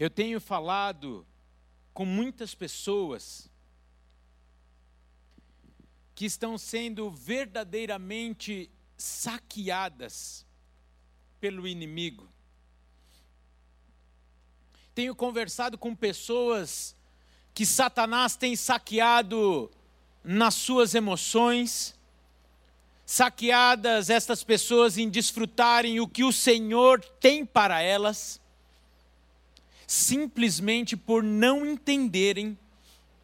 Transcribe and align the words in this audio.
Eu 0.00 0.08
tenho 0.08 0.40
falado 0.40 1.26
com 1.92 2.06
muitas 2.06 2.54
pessoas 2.54 3.50
que 6.14 6.24
estão 6.24 6.56
sendo 6.56 7.10
verdadeiramente 7.10 8.70
saqueadas 8.96 10.46
pelo 11.38 11.68
inimigo. 11.68 12.26
Tenho 14.94 15.14
conversado 15.14 15.76
com 15.76 15.94
pessoas 15.94 16.96
que 17.52 17.66
Satanás 17.66 18.36
tem 18.36 18.56
saqueado 18.56 19.70
nas 20.24 20.54
suas 20.54 20.94
emoções, 20.94 21.94
saqueadas 23.04 24.08
estas 24.08 24.42
pessoas 24.42 24.96
em 24.96 25.10
desfrutarem 25.10 26.00
o 26.00 26.08
que 26.08 26.24
o 26.24 26.32
Senhor 26.32 27.04
tem 27.20 27.44
para 27.44 27.82
elas, 27.82 28.39
simplesmente 29.90 30.96
por 30.96 31.20
não 31.20 31.66
entenderem 31.66 32.56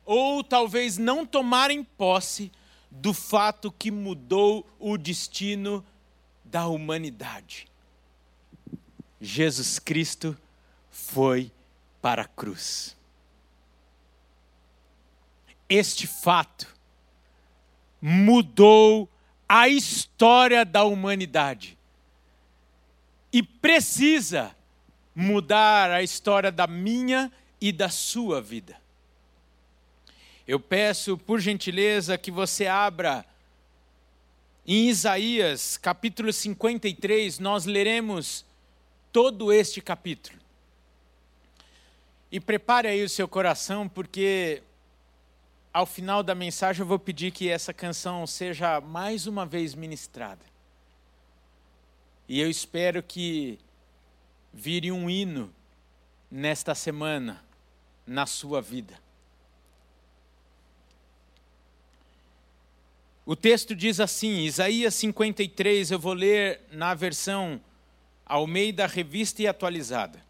ou 0.04 0.42
talvez 0.42 0.98
não 0.98 1.24
tomarem 1.24 1.84
posse 1.84 2.50
do 2.90 3.14
fato 3.14 3.70
que 3.70 3.88
mudou 3.88 4.66
o 4.76 4.98
destino 4.98 5.86
da 6.44 6.66
humanidade. 6.66 7.68
Jesus 9.20 9.78
Cristo 9.78 10.36
foi 10.90 11.52
para 12.02 12.22
a 12.22 12.28
cruz. 12.28 12.96
Este 15.68 16.04
fato 16.08 16.74
mudou 18.02 19.08
a 19.48 19.68
história 19.68 20.64
da 20.64 20.82
humanidade 20.82 21.78
e 23.32 23.40
precisa 23.40 24.52
mudar 25.18 25.90
a 25.90 26.02
história 26.02 26.52
da 26.52 26.66
minha 26.66 27.32
e 27.58 27.72
da 27.72 27.88
sua 27.88 28.42
vida. 28.42 28.76
Eu 30.46 30.60
peço, 30.60 31.16
por 31.16 31.40
gentileza, 31.40 32.18
que 32.18 32.30
você 32.30 32.66
abra 32.66 33.24
em 34.66 34.88
Isaías, 34.88 35.78
capítulo 35.78 36.30
53, 36.30 37.38
nós 37.38 37.64
leremos 37.64 38.44
todo 39.10 39.50
este 39.50 39.80
capítulo. 39.80 40.38
E 42.30 42.38
prepare 42.38 42.88
aí 42.88 43.02
o 43.02 43.08
seu 43.08 43.26
coração, 43.26 43.88
porque 43.88 44.62
ao 45.72 45.86
final 45.86 46.22
da 46.22 46.34
mensagem 46.34 46.82
eu 46.82 46.86
vou 46.86 46.98
pedir 46.98 47.30
que 47.30 47.48
essa 47.48 47.72
canção 47.72 48.26
seja 48.26 48.82
mais 48.82 49.26
uma 49.26 49.46
vez 49.46 49.74
ministrada. 49.74 50.44
E 52.28 52.38
eu 52.38 52.50
espero 52.50 53.02
que 53.02 53.58
vire 54.52 54.90
um 54.90 55.08
hino 55.08 55.52
nesta 56.30 56.74
semana 56.74 57.44
na 58.06 58.26
sua 58.26 58.60
vida. 58.60 58.98
O 63.24 63.34
texto 63.34 63.74
diz 63.74 63.98
assim, 63.98 64.44
Isaías 64.44 64.94
53, 64.94 65.90
eu 65.90 65.98
vou 65.98 66.12
ler 66.12 66.60
na 66.70 66.94
versão 66.94 67.60
Almeida 68.24 68.86
Revista 68.86 69.42
e 69.42 69.48
Atualizada. 69.48 70.24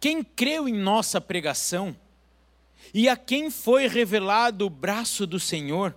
Quem 0.00 0.24
creu 0.24 0.68
em 0.68 0.72
nossa 0.72 1.20
pregação 1.20 1.96
e 2.92 3.08
a 3.08 3.16
quem 3.16 3.50
foi 3.50 3.86
revelado 3.86 4.66
o 4.66 4.70
braço 4.70 5.26
do 5.26 5.38
Senhor, 5.38 5.94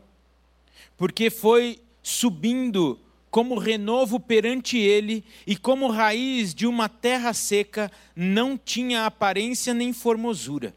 porque 0.98 1.30
foi 1.30 1.82
subindo 2.04 3.00
como 3.34 3.58
renovo 3.58 4.20
perante 4.20 4.78
ele 4.78 5.26
e 5.48 5.58
como 5.58 5.89
raiz 5.89 6.53
de 6.53 6.67
uma 6.67 6.88
terra 6.88 7.34
seca, 7.34 7.92
não 8.16 8.56
tinha 8.56 9.08
aparência 9.08 9.73
nem 9.73 9.92
formosura. 9.92 10.72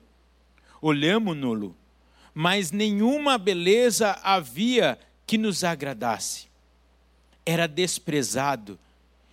Olhamo-no 0.81 1.77
mas 2.33 2.73
nenhuma 2.73 3.37
beleza 3.37 4.19
havia 4.23 4.99
que 5.27 5.37
nos 5.37 5.65
agradasse. 5.65 6.47
Era 7.44 7.69
desprezado 7.69 8.78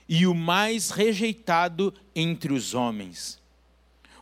e 0.07 0.27
o 0.27 0.35
mais 0.35 0.89
rejeitado 0.89 1.93
entre 2.13 2.51
os 2.51 2.73
homens. 2.73 3.41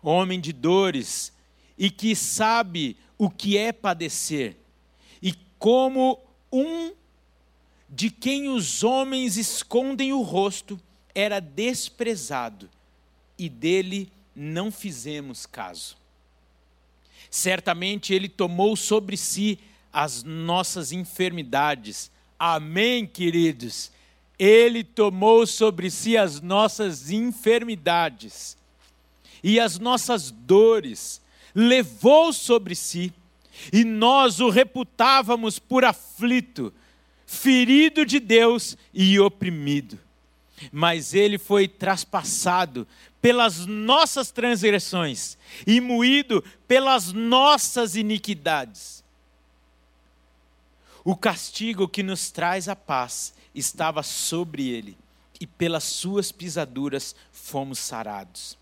Homem 0.04 0.40
de 0.40 0.54
dores 0.54 1.34
e 1.76 1.90
que 1.90 2.16
sabe 2.16 2.96
o 3.18 3.32
que 3.32 3.58
é 3.58 3.72
padecer, 3.72 4.58
e 5.24 5.34
como 5.58 6.20
um 6.52 7.01
de 7.92 8.10
quem 8.10 8.48
os 8.48 8.84
homens 8.84 9.36
escondem 9.36 10.14
o 10.14 10.22
rosto, 10.22 10.80
era 11.14 11.42
desprezado, 11.42 12.70
e 13.38 13.50
dele 13.50 14.10
não 14.34 14.72
fizemos 14.72 15.46
caso. 15.46 15.98
Certamente 17.30 18.14
Ele 18.14 18.30
tomou 18.30 18.78
sobre 18.78 19.18
si 19.18 19.60
as 19.92 20.24
nossas 20.24 20.94
enfermidades. 20.94 22.10
Amém, 22.40 23.06
queridos? 23.06 23.92
Ele 24.40 24.84
tomou 24.84 25.46
sobre 25.46 25.92
si 25.92 26.16
as 26.16 26.40
nossas 26.40 27.12
enfermidades 27.12 28.58
e 29.44 29.60
as 29.60 29.80
nossas 29.80 30.32
dores, 30.32 31.22
levou 31.54 32.32
sobre 32.32 32.76
si, 32.76 33.14
e 33.74 33.84
nós 33.84 34.40
o 34.40 34.50
reputávamos 34.50 35.60
por 35.60 35.84
aflito, 35.84 36.74
ferido 37.32 38.06
de 38.06 38.20
Deus 38.20 38.78
e 38.94 39.18
oprimido. 39.18 39.98
Mas 40.70 41.14
ele 41.14 41.38
foi 41.38 41.66
traspassado 41.66 42.86
pelas 43.22 43.66
nossas 43.66 44.32
transgressões 44.32 45.38
e 45.66 45.80
moído 45.80 46.44
pelas 46.68 47.14
nossas 47.14 47.96
iniquidades. 47.96 49.02
O 51.06 51.16
castigo 51.16 51.88
que 51.88 52.04
nos 52.04 52.32
traz 52.32 52.68
a 52.68 52.76
paz 52.76 53.34
estava 53.56 54.04
sobre 54.04 54.68
ele, 54.68 54.98
e 55.40 55.48
pelas 55.48 55.86
suas 55.86 56.32
pisaduras 56.32 57.16
fomos 57.32 57.80
sarados. 57.80 58.58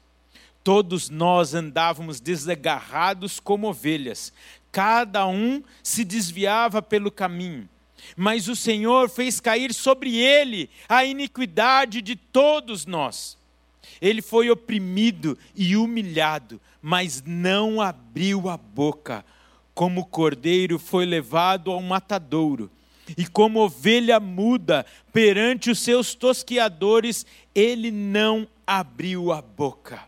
Todos 0.64 1.10
nós 1.10 1.56
andávamos 1.56 2.20
desagarrados 2.20 3.40
como 3.40 3.68
ovelhas, 3.68 4.32
cada 4.72 5.26
um 5.28 5.62
se 5.84 6.06
desviava 6.06 6.82
pelo 6.82 7.12
caminho, 7.12 7.68
mas 8.16 8.48
o 8.48 8.56
Senhor 8.56 9.10
fez 9.10 9.40
cair 9.40 9.74
sobre 9.74 10.16
ele 10.18 10.70
a 10.88 11.06
iniquidade 11.06 12.02
de 12.02 12.16
todos 12.16 12.86
nós. 12.86 13.38
Ele 14.02 14.22
foi 14.22 14.50
oprimido 14.50 15.38
e 15.56 15.76
humilhado, 15.76 16.60
mas 16.82 17.24
não 17.26 17.82
abriu 17.82 18.50
a 18.50 18.58
boca. 18.58 19.26
Como 19.74 20.06
cordeiro 20.06 20.78
foi 20.78 21.06
levado 21.06 21.72
ao 21.72 21.82
matadouro, 21.82 22.70
e 23.18 23.26
como 23.26 23.60
ovelha 23.60 24.20
muda 24.20 24.86
perante 25.12 25.72
os 25.72 25.80
seus 25.80 26.14
tosquiadores, 26.14 27.26
ele 27.56 27.90
não 27.90 28.48
abriu 28.68 29.32
a 29.32 29.42
boca. 29.42 30.02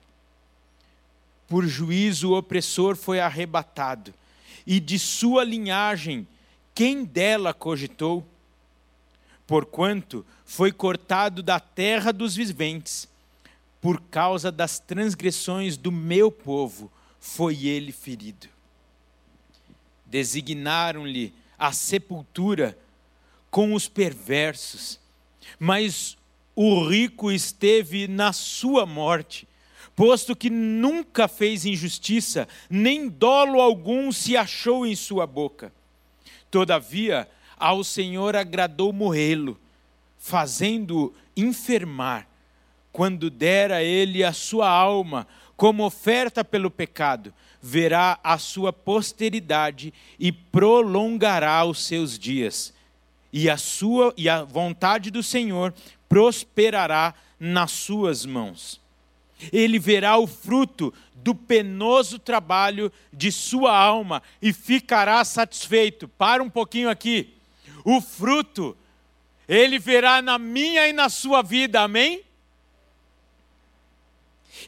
Por 1.47 1.65
juízo 1.65 2.31
o 2.31 2.37
opressor 2.37 2.95
foi 2.95 3.19
arrebatado, 3.19 4.13
e 4.65 4.79
de 4.79 4.99
sua 4.99 5.43
linhagem, 5.43 6.27
quem 6.73 7.03
dela 7.03 7.53
cogitou? 7.53 8.25
Porquanto 9.45 10.25
foi 10.45 10.71
cortado 10.71 11.43
da 11.43 11.59
terra 11.59 12.11
dos 12.11 12.35
viventes 12.35 13.07
por 13.81 13.99
causa 13.99 14.51
das 14.51 14.79
transgressões 14.79 15.75
do 15.75 15.91
meu 15.91 16.31
povo 16.31 16.91
foi 17.19 17.65
ele 17.65 17.91
ferido. 17.91 18.47
Designaram-lhe 20.05 21.33
a 21.57 21.71
sepultura 21.71 22.77
com 23.49 23.73
os 23.73 23.87
perversos, 23.87 24.99
mas 25.59 26.17
o 26.55 26.87
rico 26.87 27.31
esteve 27.31 28.07
na 28.07 28.31
sua 28.31 28.85
morte, 28.85 29.47
posto 29.95 30.35
que 30.35 30.49
nunca 30.49 31.27
fez 31.27 31.65
injustiça, 31.65 32.47
nem 32.69 33.09
dolo 33.09 33.59
algum 33.59 34.11
se 34.11 34.37
achou 34.37 34.85
em 34.85 34.95
sua 34.95 35.27
boca. 35.27 35.73
Todavia, 36.51 37.29
ao 37.57 37.83
Senhor 37.83 38.35
agradou 38.35 38.91
morrê-lo, 38.91 39.57
fazendo-o 40.17 41.13
enfermar 41.35 42.27
quando 42.91 43.29
der 43.29 43.71
a 43.71 43.81
ele 43.81 44.23
a 44.23 44.33
sua 44.33 44.69
alma 44.69 45.25
como 45.55 45.85
oferta 45.85 46.43
pelo 46.43 46.69
pecado, 46.69 47.33
verá 47.61 48.19
a 48.23 48.37
sua 48.37 48.73
posteridade 48.73 49.93
e 50.19 50.31
prolongará 50.31 51.63
os 51.63 51.85
seus 51.85 52.17
dias. 52.17 52.73
E 53.31 53.49
a 53.49 53.55
sua 53.55 54.13
e 54.17 54.27
a 54.27 54.43
vontade 54.43 55.09
do 55.09 55.23
Senhor 55.23 55.73
prosperará 56.09 57.13
nas 57.39 57.71
suas 57.71 58.25
mãos. 58.25 58.80
Ele 59.51 59.79
verá 59.79 60.17
o 60.17 60.27
fruto 60.27 60.93
do 61.15 61.33
penoso 61.35 62.19
trabalho 62.19 62.91
de 63.13 63.31
sua 63.31 63.75
alma 63.75 64.21
e 64.41 64.51
ficará 64.51 65.23
satisfeito. 65.23 66.07
Para 66.07 66.43
um 66.43 66.49
pouquinho 66.49 66.89
aqui. 66.89 67.33
O 67.83 68.01
fruto 68.01 68.75
ele 69.47 69.79
verá 69.79 70.21
na 70.21 70.37
minha 70.37 70.87
e 70.87 70.93
na 70.93 71.09
sua 71.09 71.41
vida. 71.41 71.81
Amém? 71.81 72.23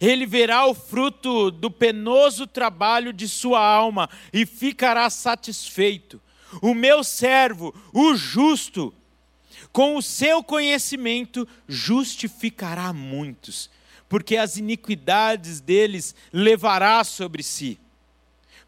Ele 0.02 0.25
verá 0.25 0.66
o 0.66 0.74
fruto 0.74 1.52
do 1.52 1.70
penoso 1.70 2.48
trabalho 2.48 3.14
de 3.14 3.28
sua 3.28 3.66
alma 3.66 4.10
e 4.31 4.46
ficará 4.46 5.10
satisfeito. 5.10 6.22
O 6.62 6.74
meu 6.74 7.04
servo, 7.04 7.74
o 7.94 8.16
justo, 8.16 8.94
com 9.72 9.96
o 9.96 10.02
seu 10.02 10.44
conhecimento 10.44 11.48
justificará 11.68 12.94
muitos, 12.94 13.70
porque 14.13 14.38
as 14.38 14.57
iniquidades 14.57 15.60
deles 15.60 16.13
levará 16.31 17.04
sobre 17.04 17.42
si. 17.42 17.80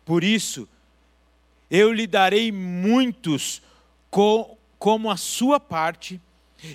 Por 0.04 0.24
isso, 0.24 0.68
eu 1.70 1.94
lhe 1.94 2.08
darei 2.08 2.52
muitos 2.52 3.62
como 4.10 5.12
a 5.12 5.16
sua 5.16 5.60
parte, 5.60 6.20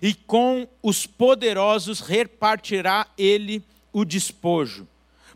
e 0.01 0.15
com 0.15 0.69
os 0.81 1.05
poderosos 1.05 1.99
repartirá 1.99 3.09
ele 3.19 3.61
o 3.93 4.05
despojo, 4.05 4.87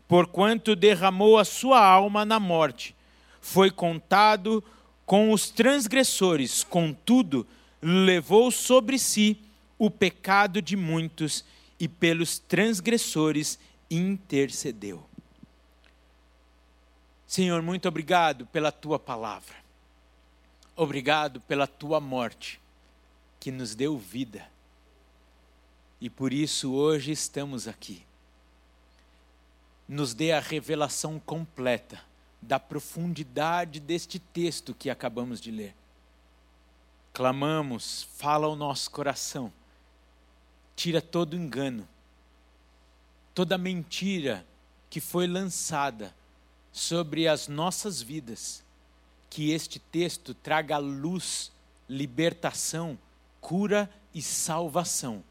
porquanto 0.07 0.73
derramou 0.73 1.37
a 1.37 1.43
sua 1.43 1.85
alma 1.85 2.23
na 2.23 2.39
morte. 2.39 2.95
Foi 3.41 3.69
contado 3.69 4.63
com 5.05 5.33
os 5.33 5.49
transgressores, 5.49 6.63
contudo, 6.63 7.45
levou 7.81 8.49
sobre 8.49 8.97
si 8.97 9.37
o 9.77 9.91
pecado 9.91 10.61
de 10.61 10.77
muitos 10.77 11.43
e 11.79 11.87
pelos 11.87 12.39
transgressores 12.39 13.59
intercedeu. 13.89 15.03
Senhor, 17.27 17.61
muito 17.61 17.87
obrigado 17.87 18.45
pela 18.47 18.71
tua 18.71 18.97
palavra. 18.97 19.55
Obrigado 20.75 21.41
pela 21.41 21.65
tua 21.65 21.99
morte, 21.99 22.59
que 23.39 23.51
nos 23.51 23.75
deu 23.75 23.97
vida. 23.97 24.47
E 25.99 26.09
por 26.09 26.33
isso 26.33 26.73
hoje 26.73 27.11
estamos 27.11 27.67
aqui. 27.67 28.05
Nos 29.87 30.13
dê 30.13 30.31
a 30.31 30.39
revelação 30.39 31.19
completa 31.19 32.01
da 32.41 32.59
profundidade 32.59 33.79
deste 33.79 34.19
texto 34.19 34.73
que 34.73 34.89
acabamos 34.89 35.41
de 35.41 35.51
ler. 35.51 35.75
Clamamos, 37.13 38.07
fala 38.17 38.45
ao 38.45 38.55
nosso 38.55 38.91
coração, 38.91 39.51
tira 40.75 41.01
todo 41.01 41.35
engano, 41.35 41.87
toda 43.33 43.57
mentira 43.57 44.45
que 44.89 44.99
foi 44.99 45.27
lançada 45.27 46.13
sobre 46.71 47.27
as 47.27 47.47
nossas 47.47 48.01
vidas, 48.01 48.63
que 49.29 49.51
este 49.51 49.79
texto 49.79 50.33
traga 50.33 50.77
luz, 50.77 51.51
libertação, 51.89 52.97
cura 53.39 53.89
e 54.13 54.21
salvação 54.21 55.23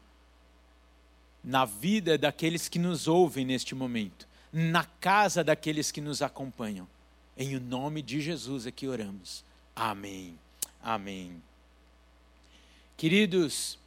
na 1.45 1.63
vida 1.63 2.17
daqueles 2.17 2.67
que 2.67 2.79
nos 2.79 3.07
ouvem 3.07 3.45
neste 3.45 3.75
momento, 3.75 4.27
na 4.51 4.83
casa 4.83 5.43
daqueles 5.43 5.91
que 5.91 6.01
nos 6.01 6.23
acompanham. 6.23 6.87
Em 7.37 7.55
o 7.55 7.59
nome 7.59 8.01
de 8.01 8.19
Jesus 8.19 8.65
é 8.65 8.71
que 8.71 8.87
oramos. 8.87 9.43
Amém. 9.75 10.39
Amém. 10.81 11.41
Queridos, 12.97 13.77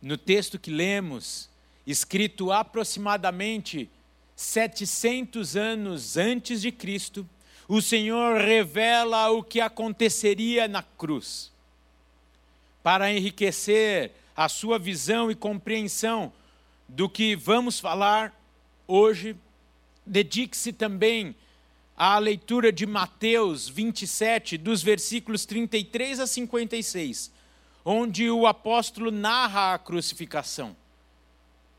no 0.00 0.16
texto 0.16 0.58
que 0.58 0.70
lemos, 0.70 1.48
escrito 1.86 2.52
aproximadamente 2.52 3.90
700 4.36 5.56
anos 5.56 6.16
antes 6.16 6.60
de 6.60 6.70
Cristo, 6.70 7.28
o 7.66 7.82
Senhor 7.82 8.40
revela 8.40 9.30
o 9.30 9.42
que 9.42 9.60
aconteceria 9.60 10.68
na 10.68 10.82
cruz. 10.82 11.52
Para 12.82 13.12
enriquecer 13.12 14.12
a 14.36 14.48
sua 14.48 14.78
visão 14.78 15.30
e 15.30 15.34
compreensão 15.34 16.32
do 16.88 17.08
que 17.08 17.34
vamos 17.34 17.80
falar 17.80 18.32
hoje, 18.86 19.36
dedique-se 20.06 20.72
também 20.72 21.34
à 21.96 22.16
leitura 22.18 22.72
de 22.72 22.86
Mateus 22.86 23.68
27, 23.68 24.56
dos 24.56 24.82
versículos 24.82 25.44
33 25.44 26.20
a 26.20 26.26
56, 26.26 27.32
onde 27.84 28.30
o 28.30 28.46
apóstolo 28.46 29.10
narra 29.10 29.74
a 29.74 29.78
crucificação. 29.78 30.76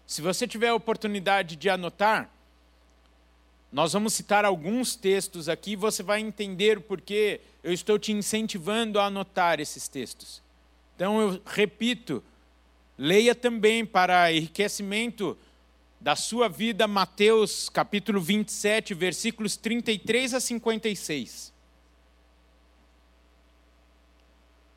Se 0.05 0.21
você 0.21 0.47
tiver 0.47 0.69
a 0.69 0.75
oportunidade 0.75 1.55
de 1.55 1.69
anotar, 1.69 2.29
nós 3.71 3.93
vamos 3.93 4.13
citar 4.13 4.45
alguns 4.45 4.95
textos 4.95 5.47
aqui, 5.47 5.75
você 5.75 6.01
vai 6.01 6.19
entender 6.19 6.79
o 6.79 6.81
porquê 6.81 7.41
eu 7.63 7.71
estou 7.71 7.99
te 7.99 8.11
incentivando 8.11 8.99
a 8.99 9.05
anotar 9.05 9.59
esses 9.59 9.87
textos. 9.87 10.41
Então 10.95 11.21
eu 11.21 11.41
repito, 11.45 12.23
leia 12.97 13.35
também 13.35 13.85
para 13.85 14.33
enriquecimento 14.33 15.37
da 16.01 16.15
sua 16.15 16.49
vida 16.49 16.87
Mateus 16.87 17.69
capítulo 17.69 18.19
27, 18.19 18.95
versículos 18.95 19.55
33 19.57 20.33
a 20.33 20.39
56. 20.39 21.53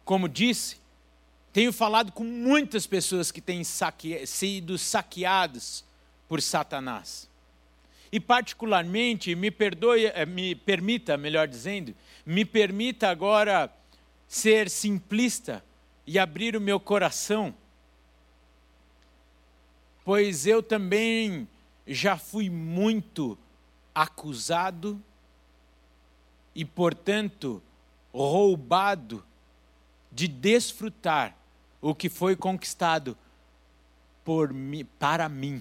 Como 0.04 0.28
disse, 0.28 0.81
tenho 1.52 1.72
falado 1.72 2.12
com 2.12 2.24
muitas 2.24 2.86
pessoas 2.86 3.30
que 3.30 3.40
têm 3.40 3.62
saque... 3.64 4.26
sido 4.26 4.78
saqueadas 4.78 5.84
por 6.28 6.40
Satanás. 6.40 7.28
E 8.10 8.20
particularmente, 8.20 9.34
me 9.34 9.50
perdoe, 9.50 10.06
eh, 10.06 10.26
me 10.26 10.54
permita, 10.54 11.16
melhor 11.16 11.48
dizendo, 11.48 11.94
me 12.24 12.44
permita 12.44 13.08
agora 13.08 13.72
ser 14.28 14.68
simplista 14.68 15.64
e 16.06 16.18
abrir 16.18 16.56
o 16.56 16.60
meu 16.60 16.78
coração 16.80 17.54
pois 20.04 20.46
eu 20.46 20.62
também 20.62 21.48
já 21.86 22.16
fui 22.16 22.50
muito 22.50 23.38
acusado 23.94 25.00
e, 26.54 26.64
portanto, 26.64 27.62
roubado 28.12 29.24
de 30.10 30.28
desfrutar 30.28 31.36
o 31.82 31.94
que 31.94 32.08
foi 32.08 32.36
conquistado 32.36 33.18
por 34.24 34.52
mim, 34.52 34.84
para 35.00 35.28
mim, 35.28 35.60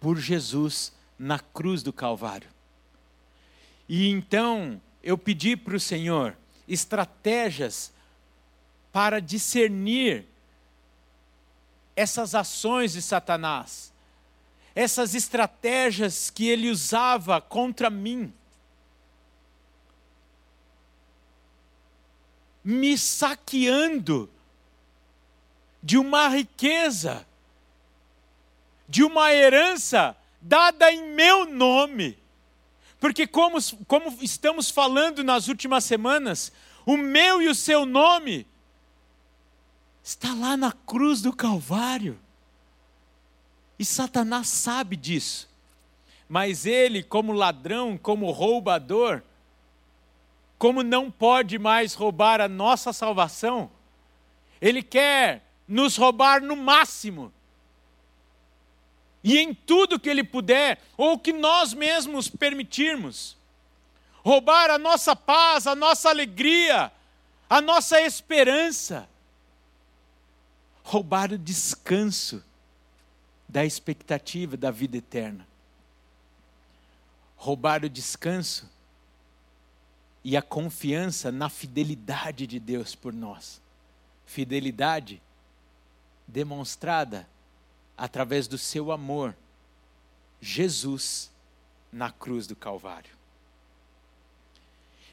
por 0.00 0.18
Jesus 0.18 0.92
na 1.18 1.38
cruz 1.38 1.82
do 1.82 1.92
Calvário. 1.92 2.48
E 3.86 4.08
então 4.08 4.80
eu 5.02 5.18
pedi 5.18 5.56
para 5.56 5.76
o 5.76 5.80
Senhor 5.80 6.34
estratégias 6.66 7.92
para 8.90 9.20
discernir 9.20 10.24
essas 11.94 12.34
ações 12.34 12.92
de 12.92 13.02
Satanás, 13.02 13.92
essas 14.74 15.14
estratégias 15.14 16.30
que 16.30 16.48
ele 16.48 16.70
usava 16.70 17.38
contra 17.40 17.90
mim, 17.90 18.32
me 22.64 22.96
saqueando 22.96 24.30
de 25.82 25.98
uma 25.98 26.28
riqueza, 26.28 27.26
de 28.88 29.02
uma 29.02 29.32
herança 29.32 30.16
dada 30.40 30.90
em 30.92 31.14
meu 31.14 31.46
nome. 31.46 32.18
Porque, 32.98 33.26
como, 33.26 33.58
como 33.86 34.18
estamos 34.22 34.70
falando 34.70 35.24
nas 35.24 35.48
últimas 35.48 35.84
semanas, 35.84 36.52
o 36.84 36.96
meu 36.96 37.40
e 37.40 37.48
o 37.48 37.54
seu 37.54 37.86
nome 37.86 38.46
está 40.02 40.34
lá 40.34 40.56
na 40.56 40.72
cruz 40.72 41.22
do 41.22 41.32
Calvário. 41.32 42.18
E 43.78 43.84
Satanás 43.84 44.48
sabe 44.48 44.96
disso. 44.96 45.48
Mas 46.28 46.66
ele, 46.66 47.02
como 47.02 47.32
ladrão, 47.32 47.96
como 47.96 48.30
roubador, 48.30 49.22
como 50.58 50.82
não 50.82 51.10
pode 51.10 51.58
mais 51.58 51.94
roubar 51.94 52.40
a 52.40 52.48
nossa 52.48 52.92
salvação, 52.92 53.70
ele 54.60 54.82
quer 54.82 55.49
nos 55.70 55.96
roubar 55.96 56.42
no 56.42 56.54
máximo. 56.54 57.32
E 59.24 59.38
em 59.38 59.54
tudo 59.54 59.98
que 59.98 60.10
ele 60.10 60.24
puder, 60.24 60.78
ou 60.96 61.18
que 61.18 61.32
nós 61.32 61.72
mesmos 61.72 62.28
permitirmos. 62.28 63.36
Roubar 64.22 64.70
a 64.70 64.76
nossa 64.76 65.16
paz, 65.16 65.66
a 65.66 65.74
nossa 65.74 66.10
alegria, 66.10 66.92
a 67.48 67.60
nossa 67.62 68.00
esperança 68.02 69.08
roubar 70.90 71.32
o 71.32 71.38
descanso 71.38 72.42
da 73.48 73.64
expectativa 73.64 74.56
da 74.56 74.72
vida 74.72 74.96
eterna. 74.96 75.46
Roubar 77.36 77.84
o 77.84 77.88
descanso 77.88 78.68
e 80.24 80.36
a 80.36 80.42
confiança 80.42 81.30
na 81.30 81.48
fidelidade 81.48 82.44
de 82.44 82.58
Deus 82.58 82.96
por 82.96 83.12
nós. 83.12 83.60
Fidelidade 84.26 85.22
demonstrada 86.30 87.28
através 87.96 88.48
do 88.48 88.56
seu 88.56 88.90
amor, 88.90 89.36
Jesus 90.40 91.30
na 91.92 92.10
cruz 92.10 92.46
do 92.46 92.56
Calvário. 92.56 93.10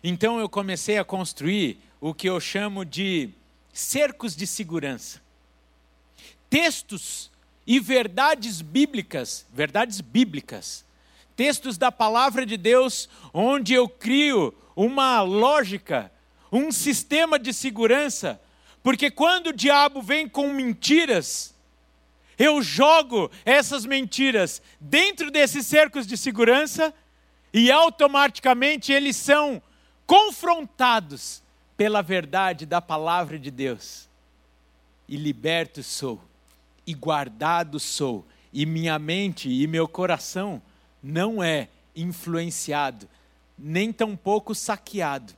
Então 0.03 0.39
eu 0.39 0.47
comecei 0.47 0.97
a 0.97 1.03
construir 1.03 1.81
o 1.99 2.13
que 2.13 2.29
eu 2.29 2.39
chamo 2.39 2.85
de 2.85 3.29
cercos 3.73 4.35
de 4.35 4.47
segurança 4.47 5.21
textos 6.49 7.29
e 7.65 7.79
verdades 7.79 8.61
bíblicas, 8.61 9.45
verdades 9.53 10.01
bíblicas, 10.01 10.85
textos 11.35 11.77
da 11.77 11.91
palavra 11.91 12.45
de 12.45 12.57
Deus 12.57 13.09
onde 13.33 13.73
eu 13.73 13.87
crio 13.87 14.53
uma 14.75 15.21
lógica, 15.21 16.11
um 16.51 16.71
sistema 16.71 17.37
de 17.37 17.53
segurança, 17.53 18.39
porque 18.87 19.11
quando 19.11 19.47
o 19.47 19.53
diabo 19.53 20.01
vem 20.01 20.29
com 20.29 20.53
mentiras, 20.53 21.53
eu 22.39 22.61
jogo 22.61 23.29
essas 23.43 23.85
mentiras 23.85 24.61
dentro 24.79 25.29
desses 25.29 25.67
cercos 25.67 26.07
de 26.07 26.15
segurança 26.15 26.93
e 27.53 27.69
automaticamente 27.69 28.93
eles 28.93 29.17
são 29.17 29.61
confrontados 30.05 31.43
pela 31.75 32.01
verdade 32.01 32.65
da 32.65 32.79
palavra 32.79 33.37
de 33.37 33.51
Deus. 33.51 34.07
E 35.05 35.17
liberto 35.17 35.83
sou, 35.83 36.21
e 36.85 36.93
guardado 36.93 37.81
sou, 37.81 38.25
e 38.53 38.65
minha 38.65 38.97
mente 38.97 39.49
e 39.49 39.67
meu 39.67 39.85
coração 39.85 40.61
não 41.03 41.43
é 41.43 41.67
influenciado, 41.93 43.05
nem 43.59 43.91
tampouco 43.91 44.55
saqueado 44.55 45.33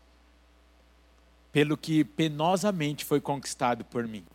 pelo 1.52 1.78
que 1.78 2.04
penosamente 2.04 3.04
foi 3.04 3.20
conquistado 3.20 3.84
por 3.86 4.08
mim. 4.08 4.26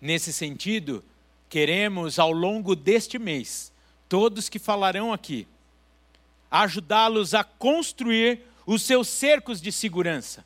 Nesse 0.00 0.32
sentido, 0.32 1.04
queremos 1.48 2.18
ao 2.18 2.32
longo 2.32 2.74
deste 2.74 3.18
mês, 3.18 3.72
todos 4.08 4.48
que 4.48 4.58
falarão 4.58 5.12
aqui, 5.12 5.46
ajudá-los 6.50 7.34
a 7.34 7.44
construir 7.44 8.42
os 8.66 8.82
seus 8.82 9.08
cercos 9.08 9.60
de 9.60 9.70
segurança 9.70 10.44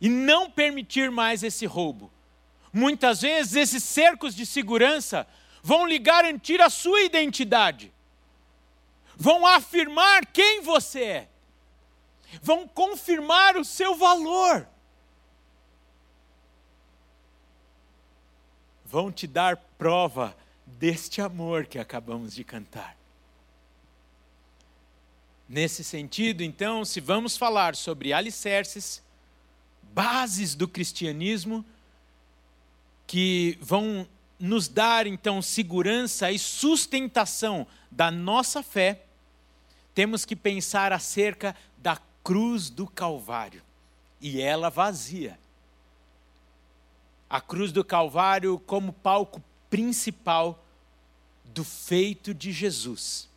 e 0.00 0.08
não 0.08 0.50
permitir 0.50 1.10
mais 1.10 1.42
esse 1.42 1.66
roubo. 1.66 2.10
Muitas 2.72 3.20
vezes 3.20 3.54
esses 3.54 3.84
cercos 3.84 4.34
de 4.34 4.46
segurança 4.46 5.26
vão 5.62 5.86
lhe 5.86 5.98
garantir 5.98 6.60
a 6.60 6.70
sua 6.70 7.02
identidade, 7.02 7.92
vão 9.16 9.46
afirmar 9.46 10.24
quem 10.26 10.62
você 10.62 11.02
é, 11.02 11.28
vão 12.42 12.66
confirmar 12.66 13.56
o 13.56 13.64
seu 13.64 13.96
valor, 13.96 14.66
vão 18.84 19.10
te 19.10 19.26
dar 19.26 19.56
prova 19.78 20.36
deste 20.66 21.20
amor 21.20 21.66
que 21.66 21.78
acabamos 21.78 22.34
de 22.34 22.44
cantar. 22.44 22.96
Nesse 25.48 25.82
sentido, 25.82 26.42
então, 26.42 26.84
se 26.84 27.00
vamos 27.00 27.36
falar 27.36 27.74
sobre 27.74 28.12
alicerces, 28.12 29.02
bases 29.92 30.54
do 30.54 30.68
cristianismo, 30.68 31.64
que 33.06 33.58
vão 33.60 34.06
nos 34.38 34.68
dar 34.68 35.06
então 35.06 35.42
segurança 35.42 36.30
e 36.30 36.38
sustentação 36.38 37.66
da 37.90 38.10
nossa 38.10 38.62
fé, 38.62 39.02
temos 39.94 40.24
que 40.24 40.36
pensar 40.36 40.92
acerca 40.92 41.54
cruz 42.22 42.70
do 42.70 42.86
Calvário 42.86 43.62
e 44.20 44.40
ela 44.40 44.70
vazia. 44.70 45.38
A 47.28 47.40
cruz 47.40 47.72
do 47.72 47.84
Calvário 47.84 48.58
como 48.58 48.92
palco 48.92 49.42
principal 49.68 50.64
do 51.44 51.64
feito 51.64 52.34
de 52.34 52.52
Jesus, 52.52 53.28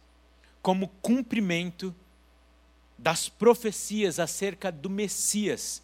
como 0.61 0.87
cumprimento 1.01 1.93
das 2.97 3.29
profecias 3.29 4.19
acerca 4.19 4.71
do 4.71 4.89
Messias, 4.89 5.81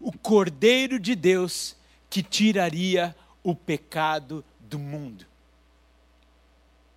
o 0.00 0.12
Cordeiro 0.12 0.98
de 0.98 1.14
Deus 1.14 1.76
que 2.10 2.22
tiraria 2.22 3.16
o 3.42 3.54
pecado 3.54 4.44
do 4.60 4.78
mundo. 4.78 5.26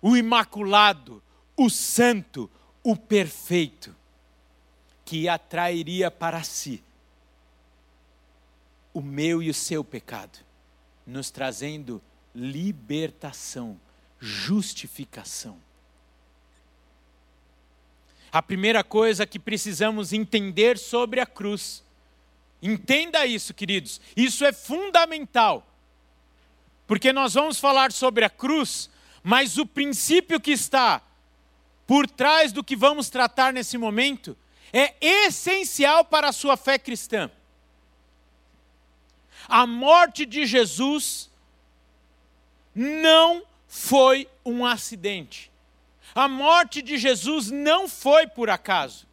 O 0.02 0.16
imaculado, 0.16 1.22
o 1.56 1.70
santo, 1.70 2.50
o 2.82 2.94
perfeito, 2.96 3.94
que 5.06 5.28
atrairia 5.28 6.10
para 6.10 6.42
si 6.42 6.82
o 8.92 9.00
meu 9.00 9.40
e 9.40 9.48
o 9.48 9.54
seu 9.54 9.84
pecado, 9.84 10.38
nos 11.06 11.30
trazendo 11.30 12.02
libertação, 12.34 13.80
justificação. 14.18 15.58
A 18.32 18.42
primeira 18.42 18.82
coisa 18.82 19.24
que 19.26 19.38
precisamos 19.38 20.12
entender 20.12 20.76
sobre 20.76 21.20
a 21.20 21.26
cruz, 21.26 21.84
entenda 22.60 23.24
isso, 23.24 23.54
queridos, 23.54 24.00
isso 24.16 24.44
é 24.44 24.52
fundamental, 24.52 25.64
porque 26.84 27.12
nós 27.12 27.34
vamos 27.34 27.60
falar 27.60 27.92
sobre 27.92 28.24
a 28.24 28.30
cruz, 28.30 28.90
mas 29.22 29.56
o 29.56 29.66
princípio 29.66 30.40
que 30.40 30.50
está 30.50 31.00
por 31.86 32.08
trás 32.08 32.50
do 32.50 32.64
que 32.64 32.74
vamos 32.74 33.08
tratar 33.08 33.52
nesse 33.52 33.78
momento 33.78 34.36
é 34.78 34.94
essencial 35.00 36.04
para 36.04 36.28
a 36.28 36.32
sua 36.32 36.54
fé 36.54 36.78
cristã. 36.78 37.30
A 39.48 39.66
morte 39.66 40.26
de 40.26 40.44
Jesus 40.44 41.30
não 42.74 43.42
foi 43.66 44.28
um 44.44 44.66
acidente. 44.66 45.50
A 46.14 46.28
morte 46.28 46.82
de 46.82 46.98
Jesus 46.98 47.50
não 47.50 47.88
foi 47.88 48.26
por 48.26 48.50
acaso. 48.50 49.06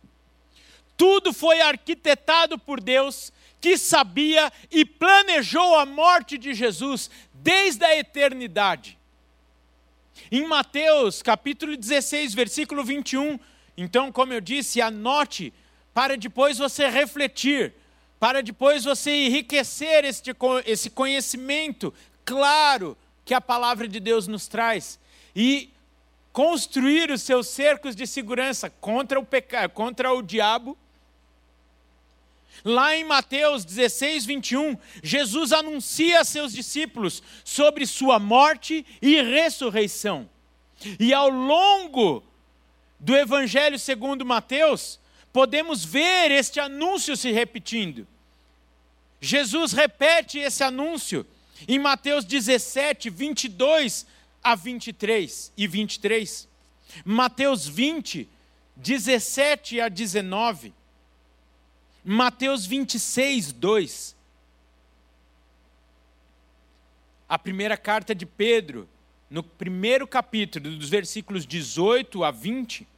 Tudo 0.97 1.31
foi 1.31 1.61
arquitetado 1.61 2.59
por 2.59 2.81
Deus, 2.81 3.31
que 3.61 3.77
sabia 3.77 4.51
e 4.69 4.83
planejou 4.83 5.79
a 5.79 5.85
morte 5.85 6.37
de 6.37 6.53
Jesus 6.53 7.09
desde 7.33 7.85
a 7.85 7.97
eternidade. 7.97 8.99
Em 10.29 10.45
Mateus, 10.45 11.21
capítulo 11.21 11.77
16, 11.77 12.33
versículo 12.33 12.83
21, 12.83 13.39
então, 13.77 14.11
como 14.11 14.33
eu 14.33 14.41
disse, 14.41 14.81
anote 14.81 15.53
para 15.93 16.17
depois 16.17 16.57
você 16.57 16.89
refletir, 16.89 17.73
para 18.19 18.41
depois 18.41 18.83
você 18.83 19.11
enriquecer 19.25 20.05
este, 20.05 20.31
esse 20.65 20.89
conhecimento 20.89 21.93
claro 22.25 22.97
que 23.25 23.33
a 23.33 23.41
palavra 23.41 23.87
de 23.87 23.99
Deus 23.99 24.27
nos 24.27 24.47
traz. 24.47 24.99
E 25.35 25.71
construir 26.31 27.11
os 27.11 27.21
seus 27.21 27.47
cercos 27.47 27.95
de 27.95 28.07
segurança 28.07 28.69
contra 28.69 29.19
o 29.19 29.25
pecado, 29.25 29.71
contra 29.71 30.11
o 30.11 30.21
diabo. 30.21 30.77
Lá 32.63 32.95
em 32.95 33.03
Mateus 33.03 33.65
16, 33.65 34.25
21, 34.25 34.77
Jesus 35.01 35.51
anuncia 35.51 36.21
a 36.21 36.23
seus 36.23 36.53
discípulos 36.53 37.21
sobre 37.43 37.85
sua 37.85 38.19
morte 38.19 38.85
e 39.01 39.21
ressurreição. 39.21 40.29
E 40.99 41.13
ao 41.13 41.29
longo 41.29 42.23
do 43.03 43.17
Evangelho 43.17 43.77
segundo 43.77 44.25
Mateus, 44.25 44.97
podemos 45.33 45.83
ver 45.83 46.31
este 46.31 46.61
anúncio 46.61 47.17
se 47.17 47.31
repetindo. 47.31 48.07
Jesus 49.19 49.73
repete 49.73 50.39
esse 50.39 50.63
anúncio 50.63 51.27
em 51.67 51.77
Mateus 51.77 52.23
17, 52.23 53.09
22 53.09 54.05
a 54.41 54.55
23 54.55 55.51
e 55.57 55.67
23. 55.67 56.47
Mateus 57.03 57.67
20, 57.67 58.29
17 58.77 59.81
a 59.81 59.89
19. 59.89 60.73
Mateus 62.05 62.65
26, 62.65 63.51
2. 63.51 64.15
A 67.27 67.37
primeira 67.37 67.75
carta 67.75 68.15
de 68.15 68.25
Pedro, 68.25 68.87
no 69.29 69.43
primeiro 69.43 70.07
capítulo, 70.07 70.77
dos 70.77 70.89
versículos 70.89 71.45
18 71.45 72.23
a 72.23 72.31
20, 72.31 72.92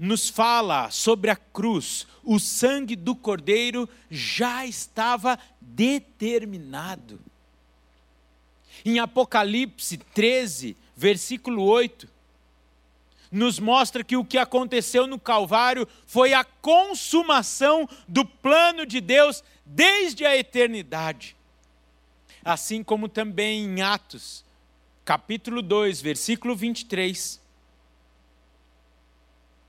nos 0.00 0.30
fala 0.30 0.90
sobre 0.90 1.30
a 1.30 1.36
cruz. 1.36 2.06
O 2.24 2.40
sangue 2.40 2.96
do 2.96 3.14
Cordeiro 3.14 3.86
já 4.10 4.64
estava 4.64 5.38
determinado. 5.60 7.20
Em 8.82 8.98
Apocalipse 8.98 9.98
13, 9.98 10.74
versículo 10.96 11.62
8, 11.64 12.08
nos 13.30 13.58
mostra 13.58 14.02
que 14.02 14.16
o 14.16 14.24
que 14.24 14.38
aconteceu 14.38 15.06
no 15.06 15.18
Calvário 15.18 15.86
foi 16.06 16.32
a 16.32 16.44
consumação 16.44 17.86
do 18.08 18.24
plano 18.24 18.86
de 18.86 19.02
Deus 19.02 19.44
desde 19.66 20.24
a 20.24 20.34
eternidade. 20.34 21.36
Assim 22.42 22.82
como 22.82 23.06
também 23.06 23.64
em 23.66 23.82
Atos, 23.82 24.46
capítulo 25.04 25.60
2, 25.60 26.00
versículo 26.00 26.56
23, 26.56 27.39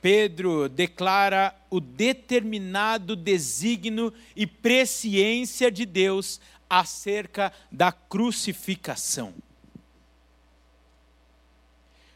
Pedro 0.01 0.67
declara 0.67 1.55
o 1.69 1.79
determinado 1.79 3.15
desígnio 3.15 4.11
e 4.35 4.47
presciência 4.47 5.71
de 5.71 5.85
Deus 5.85 6.41
acerca 6.67 7.53
da 7.71 7.91
crucificação. 7.91 9.33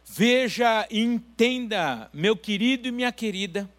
Veja 0.05 0.87
e 0.89 1.01
entenda, 1.01 2.09
meu 2.13 2.37
querido 2.37 2.87
e 2.87 2.91
minha 2.91 3.11
querida, 3.11 3.69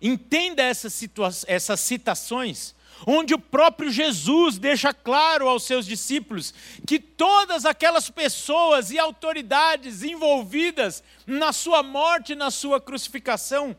entenda 0.00 0.62
essas, 0.62 1.02
essas 1.48 1.80
citações, 1.80 2.75
onde 3.04 3.34
o 3.34 3.38
próprio 3.38 3.90
Jesus 3.90 4.58
deixa 4.58 4.94
claro 4.94 5.48
aos 5.48 5.64
seus 5.64 5.84
discípulos 5.84 6.54
que 6.86 6.98
todas 6.98 7.66
aquelas 7.66 8.08
pessoas 8.08 8.90
e 8.90 8.98
autoridades 8.98 10.02
envolvidas 10.02 11.02
na 11.26 11.52
sua 11.52 11.82
morte 11.82 12.34
na 12.34 12.50
sua 12.50 12.80
crucificação 12.80 13.76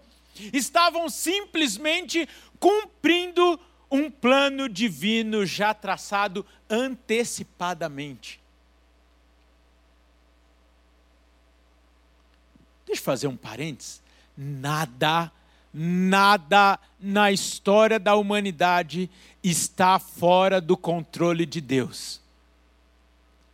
estavam 0.53 1.09
simplesmente 1.09 2.27
cumprindo 2.59 3.59
um 3.89 4.11
plano 4.11 4.67
divino 4.67 5.45
já 5.45 5.73
traçado 5.73 6.45
antecipadamente. 6.69 8.39
Deixa 12.85 13.01
eu 13.01 13.05
fazer 13.05 13.27
um 13.27 13.35
parênteses. 13.35 14.01
Nada, 14.35 15.31
nada 15.79 16.79
na 16.99 17.31
história 17.31 17.99
da 17.99 18.15
humanidade 18.15 19.07
está 19.43 19.99
fora 19.99 20.59
do 20.59 20.75
controle 20.75 21.45
de 21.45 21.61
Deus. 21.61 22.19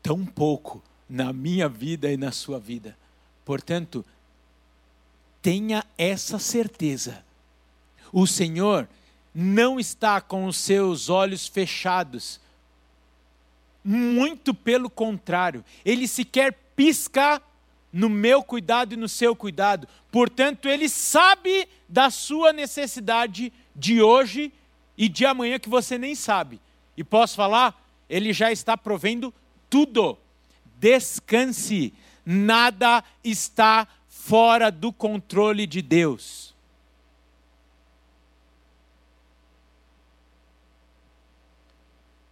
Tão 0.02 0.26
pouco 0.26 0.82
na 1.10 1.34
minha 1.34 1.68
vida 1.68 2.10
e 2.10 2.16
na 2.16 2.32
sua 2.32 2.60
vida. 2.60 2.98
Portanto, 3.44 4.06
tenha 5.42 5.84
essa 5.98 6.40
certeza. 6.40 7.26
O 8.12 8.26
Senhor 8.26 8.88
não 9.36 9.78
está 9.78 10.22
com 10.22 10.46
os 10.46 10.56
seus 10.56 11.10
olhos 11.10 11.46
fechados. 11.46 12.40
Muito 13.84 14.54
pelo 14.54 14.90
contrário, 14.90 15.66
ele 15.84 16.08
sequer 16.08 16.54
pisca 16.74 17.42
no 17.94 18.10
meu 18.10 18.44
cuidado 18.44 18.94
e 18.94 18.98
no 18.98 19.08
seu 19.08 19.36
cuidado. 19.36 19.88
Portanto, 20.12 20.68
ele 20.68 20.90
sabe 20.90 21.70
da 21.88 22.10
sua 22.10 22.52
necessidade 22.52 23.54
de 23.76 24.02
hoje 24.02 24.52
e 24.98 25.08
de 25.08 25.28
amanhã 25.28 25.60
que 25.60 25.70
você 25.70 25.96
nem 25.96 26.16
sabe. 26.16 26.60
E 26.98 27.04
posso 27.04 27.36
falar, 27.36 27.80
ele 28.10 28.34
já 28.34 28.52
está 28.52 28.76
provendo 28.76 29.32
tudo. 29.70 30.18
Descanse, 30.80 31.94
nada 32.26 33.04
está 33.24 33.88
fora 34.08 34.72
do 34.72 34.92
controle 34.92 35.68
de 35.68 35.82
Deus. 35.82 36.54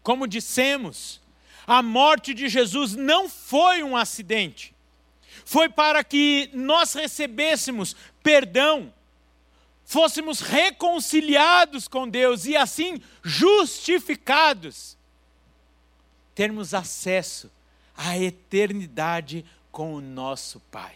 Como 0.01 0.27
dissemos, 0.27 1.21
a 1.67 1.83
morte 1.83 2.33
de 2.33 2.49
Jesus 2.49 2.95
não 2.95 3.29
foi 3.29 3.83
um 3.83 3.95
acidente. 3.95 4.73
Foi 5.45 5.69
para 5.69 6.03
que 6.03 6.49
nós 6.53 6.93
recebêssemos 6.93 7.95
perdão, 8.23 8.93
fôssemos 9.85 10.39
reconciliados 10.39 11.87
com 11.87 12.07
Deus 12.07 12.45
e 12.45 12.55
assim 12.55 13.01
justificados, 13.23 14.97
termos 16.33 16.73
acesso 16.73 17.51
à 17.95 18.17
eternidade 18.17 19.45
com 19.71 19.93
o 19.93 20.01
nosso 20.01 20.59
Pai. 20.71 20.95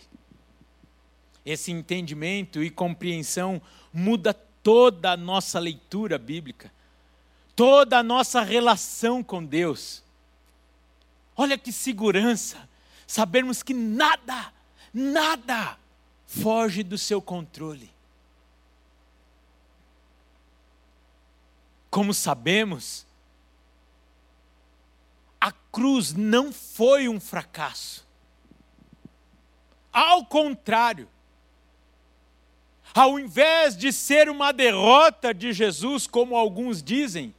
Esse 1.46 1.72
entendimento 1.72 2.64
e 2.64 2.70
compreensão 2.70 3.62
muda 3.94 4.34
toda 4.34 5.12
a 5.12 5.18
nossa 5.18 5.60
leitura 5.60 6.18
bíblica, 6.18 6.72
toda 7.56 8.00
a 8.00 8.04
nossa 8.04 8.42
relação 8.42 9.24
com 9.24 9.46
Deus. 9.46 10.04
Olha 11.38 11.58
que 11.58 11.72
segurança, 11.72 12.68
sabermos 13.08 13.62
que 13.64 13.74
nada, 13.74 14.54
nada 14.94 15.78
foge 16.26 16.84
do 16.84 16.98
seu 16.98 17.22
controle. 17.22 17.90
Como 21.90 22.14
sabemos, 22.14 23.06
a 25.40 25.52
cruz 25.52 26.14
não 26.14 26.52
foi 26.52 27.08
um 27.08 27.20
fracasso. 27.20 28.06
Ao 29.94 30.26
contrário, 30.26 31.08
ao 32.94 33.20
invés 33.20 33.78
de 33.78 33.94
ser 33.94 34.30
uma 34.30 34.52
derrota 34.52 35.34
de 35.34 35.54
Jesus, 35.54 36.08
como 36.08 36.36
alguns 36.36 36.82
dizem, 36.82 37.34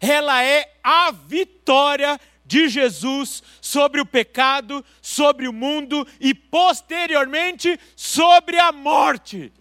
ela 0.00 0.42
é 0.42 0.74
a 0.82 1.10
vitória 1.10 2.20
de 2.44 2.68
Jesus 2.68 3.42
sobre 3.60 4.00
o 4.00 4.06
pecado, 4.06 4.84
sobre 5.00 5.48
o 5.48 5.52
mundo 5.52 6.06
e 6.20 6.34
posteriormente 6.34 7.78
sobre 7.96 8.58
a 8.58 8.70
morte. 8.70 9.52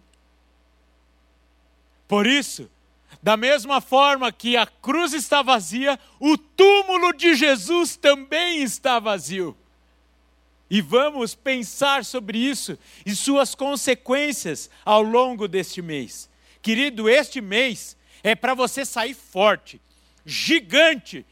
Por 2.08 2.28
isso, 2.28 2.69
da 3.22 3.38
mesma 3.38 3.80
forma 3.80 4.32
que 4.32 4.58
a 4.58 4.67
cruz 4.67 5.13
está 5.13 5.41
vazia, 5.41 5.98
o 6.19 6.38
túmulo 6.38 7.13
de 7.13 7.36
Jesus 7.36 7.96
também 7.96 8.62
está 8.62 9.00
vazio. 9.00 9.58
E 10.69 10.82
vamos 10.82 11.36
pensar 11.36 12.04
sobre 12.04 12.38
isso 12.38 12.78
e 13.06 13.15
suas 13.15 13.56
consequências 13.56 14.69
ao 14.84 15.02
longo 15.02 15.48
deste 15.48 15.82
mês. 15.82 16.30
Querido, 16.62 17.08
este 17.08 17.39
mês 17.39 17.96
é 18.24 18.36
para 18.36 18.54
você 18.54 18.84
sair 18.84 19.13
forte, 19.13 19.80
gigante, 20.26 21.26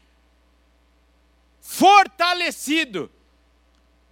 fortalecido. 1.62 3.10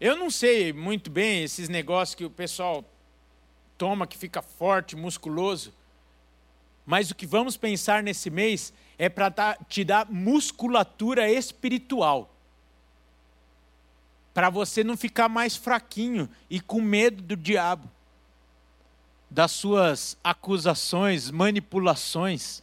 Eu 0.01 0.17
não 0.17 0.31
sei 0.31 0.73
muito 0.73 1.11
bem 1.11 1.43
esses 1.43 1.69
negócios 1.69 2.15
que 2.15 2.25
o 2.25 2.31
pessoal 2.31 2.83
toma 3.77 4.07
que 4.07 4.17
fica 4.17 4.41
forte, 4.41 4.97
musculoso. 4.97 5.75
Mas 6.87 7.11
o 7.11 7.15
que 7.15 7.27
vamos 7.27 7.59
pensar 7.59 8.03
nesse 8.03 8.31
mês 8.31 8.73
é 8.97 9.11
para 9.11 9.59
te 9.69 9.85
dar 9.85 10.11
musculatura 10.11 11.31
espiritual 11.31 12.35
para 14.33 14.49
você 14.49 14.85
não 14.85 14.97
ficar 14.97 15.29
mais 15.29 15.57
fraquinho 15.57 16.29
e 16.49 16.61
com 16.61 16.81
medo 16.81 17.23
do 17.23 17.37
diabo, 17.37 17.91
das 19.29 19.51
suas 19.51 20.17
acusações, 20.23 21.31
manipulações. 21.31 22.63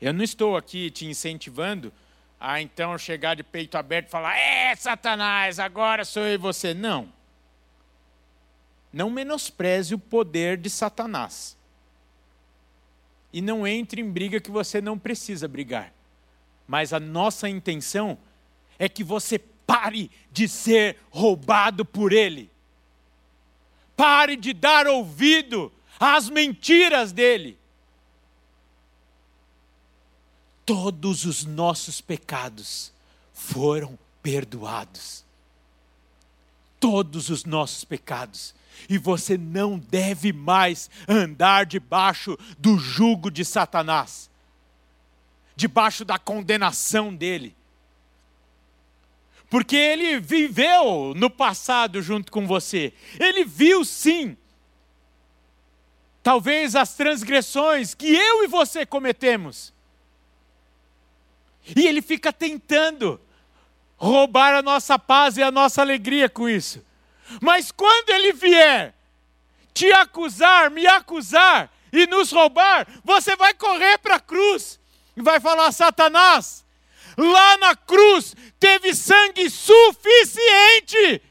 Eu 0.00 0.12
não 0.12 0.22
estou 0.22 0.56
aqui 0.56 0.90
te 0.90 1.06
incentivando 1.06 1.92
a 2.38 2.60
então 2.60 2.96
chegar 2.98 3.34
de 3.34 3.42
peito 3.42 3.76
aberto 3.76 4.08
e 4.08 4.10
falar: 4.10 4.36
É, 4.36 4.74
Satanás, 4.76 5.58
agora 5.58 6.04
sou 6.04 6.22
eu 6.22 6.34
e 6.34 6.38
você. 6.38 6.74
Não. 6.74 7.12
Não 8.92 9.10
menospreze 9.10 9.94
o 9.94 9.98
poder 9.98 10.56
de 10.56 10.70
Satanás. 10.70 11.56
E 13.32 13.42
não 13.42 13.66
entre 13.66 14.00
em 14.00 14.10
briga 14.10 14.40
que 14.40 14.50
você 14.50 14.80
não 14.80 14.98
precisa 14.98 15.46
brigar. 15.46 15.92
Mas 16.66 16.92
a 16.92 17.00
nossa 17.00 17.48
intenção 17.48 18.16
é 18.78 18.88
que 18.88 19.04
você 19.04 19.38
Pare 19.66 20.10
de 20.30 20.48
ser 20.48 20.96
roubado 21.10 21.84
por 21.84 22.12
ele. 22.12 22.48
Pare 23.96 24.36
de 24.36 24.52
dar 24.52 24.86
ouvido 24.86 25.72
às 25.98 26.30
mentiras 26.30 27.10
dele. 27.10 27.58
Todos 30.66 31.24
os 31.24 31.44
nossos 31.44 32.00
pecados 32.02 32.92
foram 33.32 33.98
perdoados. 34.22 35.24
Todos 36.78 37.30
os 37.30 37.44
nossos 37.44 37.84
pecados. 37.84 38.54
E 38.88 38.98
você 38.98 39.38
não 39.38 39.78
deve 39.78 40.32
mais 40.32 40.90
andar 41.08 41.64
debaixo 41.64 42.36
do 42.58 42.76
jugo 42.76 43.30
de 43.30 43.42
Satanás, 43.42 44.28
debaixo 45.56 46.04
da 46.04 46.18
condenação 46.18 47.14
dele 47.14 47.56
porque 49.48 49.76
ele 49.76 50.18
viveu 50.20 51.14
no 51.14 51.30
passado 51.30 52.02
junto 52.02 52.32
com 52.32 52.46
você. 52.46 52.92
Ele 53.18 53.44
viu 53.44 53.84
sim, 53.84 54.36
talvez 56.22 56.74
as 56.74 56.94
transgressões 56.94 57.94
que 57.94 58.06
eu 58.06 58.44
e 58.44 58.48
você 58.48 58.84
cometemos. 58.84 59.72
E 61.74 61.86
ele 61.86 62.02
fica 62.02 62.32
tentando 62.32 63.20
roubar 63.96 64.54
a 64.54 64.62
nossa 64.62 64.98
paz 64.98 65.36
e 65.36 65.42
a 65.42 65.50
nossa 65.50 65.80
alegria 65.80 66.28
com 66.28 66.48
isso. 66.48 66.84
Mas 67.40 67.72
quando 67.72 68.10
ele 68.10 68.32
vier 68.32 68.94
te 69.74 69.92
acusar, 69.92 70.70
me 70.70 70.86
acusar 70.86 71.70
e 71.92 72.06
nos 72.06 72.30
roubar, 72.30 72.86
você 73.04 73.34
vai 73.36 73.54
correr 73.54 73.98
para 73.98 74.16
a 74.16 74.20
cruz 74.20 74.78
e 75.16 75.22
vai 75.22 75.40
falar: 75.40 75.72
Satanás, 75.72 76.64
lá 77.16 77.56
na 77.58 77.74
cruz 77.74 78.34
teve 78.60 78.94
sangue 78.94 79.50
suficiente 79.50 81.22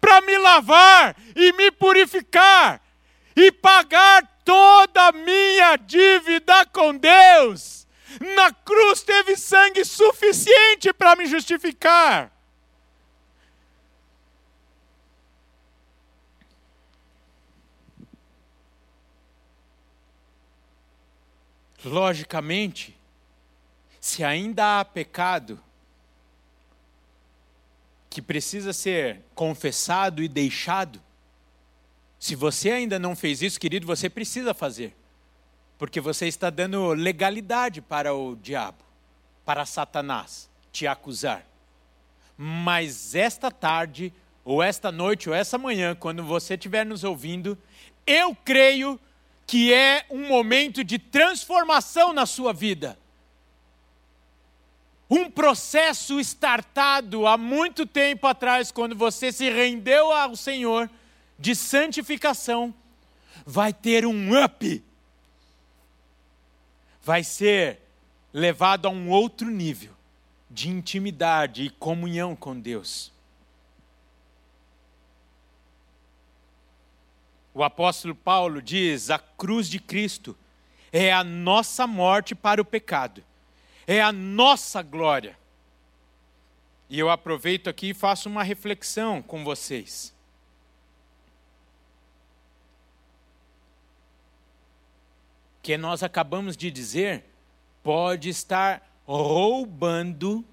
para 0.00 0.20
me 0.22 0.36
lavar 0.38 1.16
e 1.34 1.52
me 1.52 1.70
purificar 1.70 2.82
e 3.36 3.50
pagar 3.50 4.22
toda 4.44 5.08
a 5.08 5.12
minha 5.12 5.76
dívida 5.76 6.66
com 6.66 6.96
Deus. 6.96 7.83
Na 8.20 8.52
cruz 8.52 9.02
teve 9.02 9.36
sangue 9.36 9.84
suficiente 9.84 10.92
para 10.92 11.16
me 11.16 11.26
justificar. 11.26 12.34
logicamente, 21.84 22.96
se 24.00 24.24
ainda 24.24 24.80
há 24.80 24.84
pecado 24.84 25.60
que 28.08 28.22
precisa 28.22 28.72
ser 28.72 29.20
confessado 29.34 30.22
e 30.22 30.28
deixado, 30.28 31.00
se 32.18 32.34
você 32.34 32.70
ainda 32.70 32.98
não 32.98 33.14
fez 33.14 33.42
isso, 33.42 33.60
querido, 33.60 33.86
você 33.86 34.08
precisa 34.08 34.54
fazer. 34.54 34.96
Porque 35.78 36.00
você 36.00 36.26
está 36.26 36.50
dando 36.50 36.92
legalidade 36.92 37.80
para 37.80 38.14
o 38.14 38.36
diabo, 38.36 38.84
para 39.44 39.66
Satanás 39.66 40.48
te 40.72 40.86
acusar. 40.86 41.46
Mas 42.36 43.14
esta 43.14 43.50
tarde, 43.50 44.12
ou 44.44 44.62
esta 44.62 44.90
noite, 44.90 45.28
ou 45.28 45.34
essa 45.34 45.56
manhã, 45.56 45.94
quando 45.94 46.22
você 46.24 46.54
estiver 46.54 46.84
nos 46.84 47.04
ouvindo, 47.04 47.56
eu 48.06 48.36
creio 48.44 48.98
que 49.46 49.72
é 49.72 50.06
um 50.10 50.28
momento 50.28 50.82
de 50.82 50.98
transformação 50.98 52.12
na 52.12 52.26
sua 52.26 52.52
vida. 52.52 52.98
Um 55.08 55.30
processo 55.30 56.18
startado 56.18 57.26
há 57.26 57.36
muito 57.36 57.86
tempo 57.86 58.26
atrás, 58.26 58.72
quando 58.72 58.96
você 58.96 59.30
se 59.30 59.50
rendeu 59.50 60.10
ao 60.10 60.34
Senhor, 60.34 60.90
de 61.38 61.54
santificação, 61.54 62.74
vai 63.44 63.72
ter 63.72 64.06
um 64.06 64.42
up. 64.42 64.82
Vai 67.04 67.22
ser 67.22 67.80
levado 68.32 68.86
a 68.86 68.90
um 68.90 69.10
outro 69.10 69.50
nível 69.50 69.92
de 70.50 70.70
intimidade 70.70 71.64
e 71.64 71.68
comunhão 71.68 72.34
com 72.34 72.58
Deus. 72.58 73.12
O 77.52 77.62
apóstolo 77.62 78.14
Paulo 78.14 78.62
diz: 78.62 79.10
a 79.10 79.18
cruz 79.18 79.68
de 79.68 79.78
Cristo 79.78 80.34
é 80.90 81.12
a 81.12 81.22
nossa 81.22 81.86
morte 81.86 82.34
para 82.34 82.62
o 82.62 82.64
pecado, 82.64 83.22
é 83.86 84.00
a 84.00 84.10
nossa 84.10 84.80
glória. 84.80 85.38
E 86.88 86.98
eu 86.98 87.10
aproveito 87.10 87.68
aqui 87.68 87.90
e 87.90 87.94
faço 87.94 88.30
uma 88.30 88.42
reflexão 88.42 89.20
com 89.20 89.44
vocês. 89.44 90.13
Que 95.64 95.76
nós 95.76 96.04
acabamos 96.04 96.56
de 96.56 96.70
dizer, 96.70 97.24
pode 97.82 98.28
estar 98.28 98.88
roubando 99.04 100.44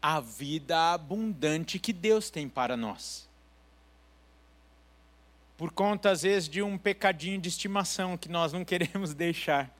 a 0.00 0.20
vida 0.20 0.92
abundante 0.92 1.80
que 1.80 1.92
Deus 1.92 2.30
tem 2.30 2.48
para 2.48 2.76
nós 2.76 3.32
por 5.62 5.70
conta, 5.70 6.10
às 6.10 6.22
vezes, 6.22 6.48
de 6.48 6.60
um 6.60 6.76
pecadinho 6.76 7.40
de 7.40 7.48
estimação 7.48 8.18
que 8.18 8.28
nós 8.28 8.52
não 8.52 8.64
queremos 8.66 9.14
deixar. 9.14 9.70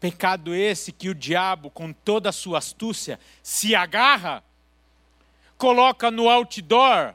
Pecado 0.00 0.52
esse 0.52 0.90
que 0.90 1.08
o 1.08 1.14
diabo, 1.14 1.70
com 1.70 1.92
toda 1.92 2.30
a 2.30 2.32
sua 2.32 2.58
astúcia, 2.58 3.20
se 3.40 3.72
agarra, 3.72 4.42
coloca 5.56 6.10
no 6.10 6.28
outdoor 6.28 7.14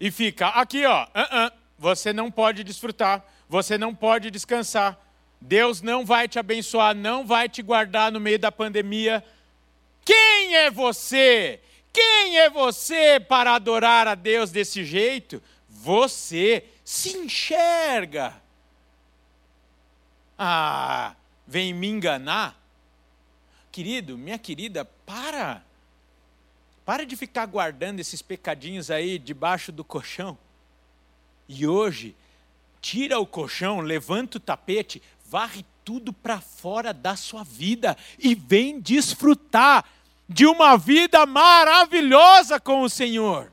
e 0.00 0.10
fica 0.10 0.48
aqui, 0.48 0.84
ó. 0.84 1.04
Uh 1.04 1.06
-uh, 1.06 1.52
você 1.78 2.12
não 2.12 2.32
pode 2.32 2.64
desfrutar, 2.64 3.24
você 3.50 3.76
não 3.76 3.92
pode 3.92 4.30
descansar. 4.30 4.96
Deus 5.40 5.82
não 5.82 6.06
vai 6.06 6.28
te 6.28 6.38
abençoar, 6.38 6.94
não 6.94 7.26
vai 7.26 7.48
te 7.48 7.62
guardar 7.62 8.12
no 8.12 8.20
meio 8.20 8.38
da 8.38 8.52
pandemia. 8.52 9.24
Quem 10.04 10.54
é 10.54 10.70
você? 10.70 11.60
Quem 11.92 12.38
é 12.38 12.48
você 12.48 13.18
para 13.18 13.56
adorar 13.56 14.06
a 14.06 14.14
Deus 14.14 14.52
desse 14.52 14.84
jeito? 14.84 15.42
Você 15.68 16.64
se 16.84 17.18
enxerga. 17.18 18.40
Ah, 20.38 21.16
vem 21.44 21.74
me 21.74 21.88
enganar? 21.88 22.56
Querido, 23.72 24.16
minha 24.16 24.38
querida, 24.38 24.84
para. 24.84 25.60
Para 26.84 27.04
de 27.04 27.16
ficar 27.16 27.46
guardando 27.46 27.98
esses 27.98 28.22
pecadinhos 28.22 28.92
aí 28.92 29.18
debaixo 29.18 29.72
do 29.72 29.82
colchão. 29.82 30.38
E 31.48 31.66
hoje, 31.66 32.14
tira 32.80 33.18
o 33.18 33.26
colchão, 33.26 33.80
levanta 33.80 34.38
o 34.38 34.40
tapete, 34.40 35.02
varre 35.24 35.64
tudo 35.84 36.12
para 36.12 36.40
fora 36.40 36.92
da 36.92 37.16
sua 37.16 37.42
vida 37.42 37.96
e 38.18 38.34
vem 38.34 38.80
desfrutar 38.80 39.84
de 40.28 40.46
uma 40.46 40.76
vida 40.76 41.24
maravilhosa 41.26 42.60
com 42.60 42.82
o 42.82 42.88
Senhor 42.88 43.50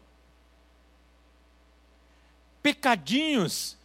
pecadinhos, 2.67 3.77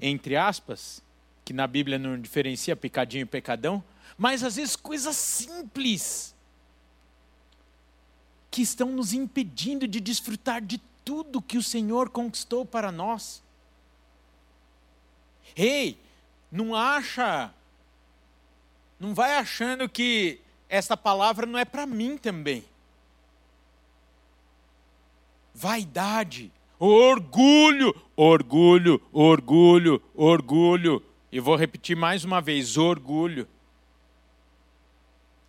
entre 0.00 0.36
aspas, 0.36 1.00
que 1.44 1.52
na 1.52 1.64
Bíblia 1.64 1.96
não 1.96 2.20
diferencia 2.20 2.74
pecadinho 2.74 3.22
e 3.22 3.24
pecadão, 3.24 3.84
mas 4.18 4.42
às 4.42 4.56
vezes 4.56 4.74
coisas 4.74 5.14
simples 5.14 6.34
que 8.50 8.62
estão 8.62 8.90
nos 8.90 9.12
impedindo 9.12 9.86
de 9.86 10.00
desfrutar 10.00 10.60
de 10.60 10.78
tudo 11.04 11.40
que 11.40 11.56
o 11.56 11.62
Senhor 11.62 12.10
conquistou 12.10 12.66
para 12.66 12.90
nós. 12.90 13.43
Ei, 15.56 15.98
não 16.50 16.74
acha, 16.74 17.52
não 18.98 19.14
vai 19.14 19.36
achando 19.36 19.88
que 19.88 20.40
essa 20.68 20.96
palavra 20.96 21.46
não 21.46 21.58
é 21.58 21.64
para 21.64 21.86
mim 21.86 22.16
também. 22.16 22.64
Vaidade, 25.54 26.50
Orgulho, 26.78 27.94
orgulho, 28.16 29.00
orgulho, 29.12 30.02
orgulho. 30.14 31.02
E 31.30 31.40
vou 31.40 31.56
repetir 31.56 31.96
mais 31.96 32.24
uma 32.24 32.40
vez: 32.40 32.76
orgulho. 32.76 33.48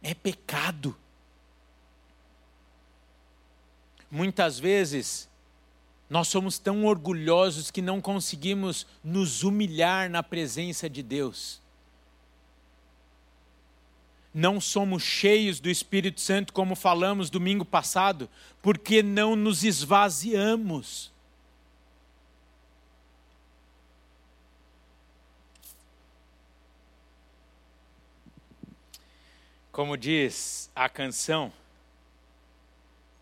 É 0.02 0.14
pecado. 0.14 0.96
Muitas 4.10 4.60
vezes, 4.60 5.28
nós 6.10 6.28
somos 6.28 6.60
tão 6.60 6.86
orgulhosos 6.86 7.72
que 7.72 7.82
não 7.82 8.00
conseguimos 8.00 8.86
nos 9.04 9.44
humilhar 9.44 10.10
na 10.10 10.22
presença 10.22 10.90
de 10.90 11.02
Deus 11.02 11.64
não 14.36 14.60
somos 14.60 15.02
cheios 15.02 15.62
do 15.62 15.70
Espírito 15.70 16.20
Santo, 16.20 16.52
como 16.52 16.76
falamos 16.76 17.30
domingo 17.30 17.64
passado, 17.64 18.30
porque 18.62 19.02
não 19.02 19.34
nos 19.34 19.64
esvaziamos. 19.64 21.10
Como 29.72 29.96
diz 29.96 30.70
a 30.76 30.90
canção, 30.90 31.50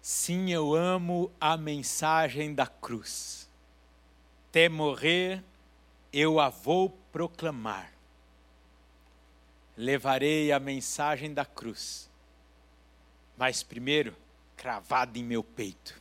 sim, 0.04 0.52
eu 0.52 0.76
amo 0.76 1.32
a 1.40 1.56
mensagem 1.56 2.54
da 2.54 2.68
cruz. 2.68 3.50
Até 4.50 4.68
morrer, 4.68 5.42
eu 6.12 6.42
a 6.42 6.50
vou 6.50 6.90
proclamar. 7.10 7.90
Levarei 9.78 10.52
a 10.52 10.60
mensagem 10.60 11.34
da 11.34 11.46
cruz, 11.46 12.10
mas 13.38 13.64
primeiro, 13.64 14.16
cravada 14.58 15.18
em 15.18 15.24
meu 15.24 15.42
peito. 15.44 16.00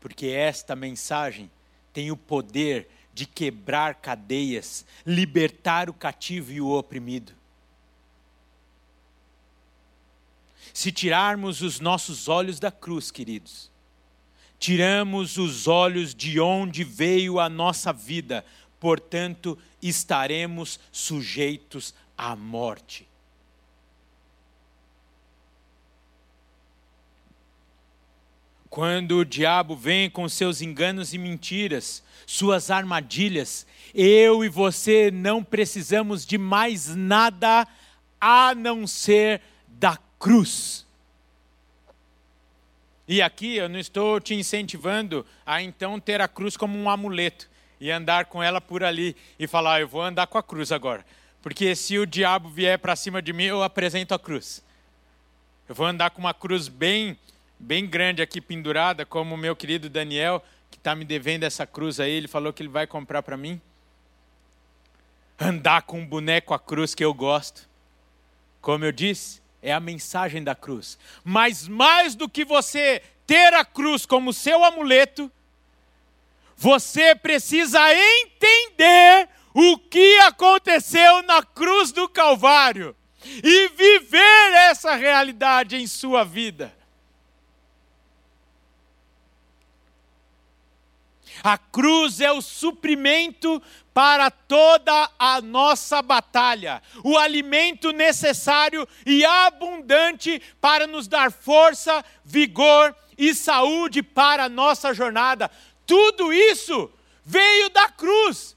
Porque 0.00 0.28
esta 0.28 0.76
mensagem 0.76 1.50
tem 1.92 2.10
o 2.10 2.16
poder 2.16 2.88
de 3.12 3.26
quebrar 3.26 3.96
cadeias, 3.96 4.86
libertar 5.04 5.90
o 5.90 5.94
cativo 5.94 6.52
e 6.52 6.60
o 6.60 6.70
oprimido. 6.70 7.34
Se 10.72 10.90
tirarmos 10.90 11.60
os 11.60 11.80
nossos 11.80 12.28
olhos 12.28 12.58
da 12.58 12.70
cruz, 12.70 13.10
queridos, 13.10 13.70
tiramos 14.58 15.36
os 15.36 15.68
olhos 15.68 16.14
de 16.14 16.40
onde 16.40 16.84
veio 16.84 17.38
a 17.38 17.48
nossa 17.48 17.92
vida, 17.92 18.44
portanto, 18.80 19.58
estaremos 19.82 20.80
sujeitos 20.90 21.94
à 22.16 22.34
morte. 22.34 23.06
Quando 28.70 29.18
o 29.18 29.24
diabo 29.24 29.76
vem 29.76 30.08
com 30.08 30.26
seus 30.30 30.62
enganos 30.62 31.12
e 31.12 31.18
mentiras, 31.18 32.02
suas 32.26 32.70
armadilhas, 32.70 33.66
eu 33.94 34.42
e 34.42 34.48
você 34.48 35.10
não 35.10 35.44
precisamos 35.44 36.24
de 36.24 36.38
mais 36.38 36.86
nada 36.96 37.68
a 38.18 38.54
não 38.54 38.86
ser 38.86 39.42
cruz. 40.22 40.86
E 43.08 43.20
aqui 43.20 43.56
eu 43.56 43.68
não 43.68 43.80
estou 43.80 44.20
te 44.20 44.34
incentivando 44.34 45.26
a 45.44 45.60
então 45.60 45.98
ter 45.98 46.20
a 46.20 46.28
cruz 46.28 46.56
como 46.56 46.78
um 46.78 46.88
amuleto 46.88 47.50
e 47.80 47.90
andar 47.90 48.26
com 48.26 48.40
ela 48.40 48.60
por 48.60 48.84
ali 48.84 49.16
e 49.36 49.48
falar, 49.48 49.74
ah, 49.74 49.80
eu 49.80 49.88
vou 49.88 50.00
andar 50.00 50.28
com 50.28 50.38
a 50.38 50.42
cruz 50.42 50.70
agora. 50.70 51.04
Porque 51.42 51.74
se 51.74 51.98
o 51.98 52.06
diabo 52.06 52.48
vier 52.48 52.78
para 52.78 52.94
cima 52.94 53.20
de 53.20 53.32
mim, 53.32 53.46
eu 53.46 53.64
apresento 53.64 54.14
a 54.14 54.18
cruz. 54.18 54.62
Eu 55.68 55.74
vou 55.74 55.86
andar 55.86 56.10
com 56.10 56.20
uma 56.20 56.32
cruz 56.32 56.68
bem, 56.68 57.18
bem 57.58 57.84
grande 57.84 58.22
aqui 58.22 58.40
pendurada, 58.40 59.04
como 59.04 59.34
o 59.34 59.38
meu 59.38 59.56
querido 59.56 59.90
Daniel, 59.90 60.40
que 60.70 60.78
está 60.78 60.94
me 60.94 61.04
devendo 61.04 61.42
essa 61.42 61.66
cruz 61.66 61.98
aí, 61.98 62.12
ele 62.12 62.28
falou 62.28 62.52
que 62.52 62.62
ele 62.62 62.68
vai 62.68 62.86
comprar 62.86 63.24
para 63.24 63.36
mim. 63.36 63.60
andar 65.36 65.82
com 65.82 65.98
um 65.98 66.06
boneco 66.06 66.54
à 66.54 66.60
cruz 66.60 66.94
que 66.94 67.04
eu 67.04 67.12
gosto. 67.12 67.68
Como 68.60 68.84
eu 68.84 68.92
disse, 68.92 69.41
é 69.62 69.72
a 69.72 69.80
mensagem 69.80 70.42
da 70.42 70.54
cruz. 70.54 70.98
Mas 71.24 71.68
mais 71.68 72.14
do 72.14 72.28
que 72.28 72.44
você 72.44 73.00
ter 73.26 73.54
a 73.54 73.64
cruz 73.64 74.04
como 74.04 74.32
seu 74.32 74.64
amuleto, 74.64 75.30
você 76.56 77.14
precisa 77.14 77.80
entender 77.94 79.28
o 79.54 79.78
que 79.78 80.18
aconteceu 80.20 81.22
na 81.22 81.42
cruz 81.42 81.92
do 81.92 82.08
Calvário 82.08 82.96
e 83.24 83.68
viver 83.68 84.52
essa 84.68 84.94
realidade 84.94 85.76
em 85.76 85.86
sua 85.86 86.24
vida. 86.24 86.72
A 91.42 91.58
cruz 91.58 92.20
é 92.20 92.30
o 92.30 92.40
suprimento 92.40 93.60
para 93.92 94.30
toda 94.30 95.10
a 95.18 95.40
nossa 95.40 96.00
batalha, 96.00 96.82
o 97.04 97.18
alimento 97.18 97.92
necessário 97.92 98.88
e 99.04 99.24
abundante 99.24 100.40
para 100.60 100.86
nos 100.86 101.08
dar 101.08 101.32
força, 101.32 102.04
vigor 102.24 102.94
e 103.18 103.34
saúde 103.34 104.02
para 104.02 104.44
a 104.44 104.48
nossa 104.48 104.94
jornada. 104.94 105.50
Tudo 105.86 106.32
isso 106.32 106.90
veio 107.24 107.68
da 107.70 107.88
cruz, 107.88 108.56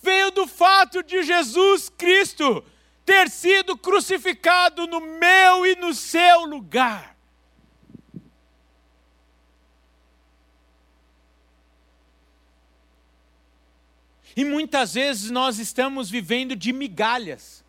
veio 0.00 0.30
do 0.30 0.46
fato 0.46 1.02
de 1.02 1.22
Jesus 1.22 1.88
Cristo 1.88 2.64
ter 3.04 3.30
sido 3.30 3.76
crucificado 3.76 4.86
no 4.86 5.00
meu 5.00 5.66
e 5.66 5.74
no 5.76 5.94
seu 5.94 6.44
lugar. 6.44 7.17
E 14.38 14.44
muitas 14.44 14.94
vezes 14.94 15.32
nós 15.32 15.58
estamos 15.58 16.08
vivendo 16.08 16.54
de 16.54 16.72
migalhas 16.72 17.64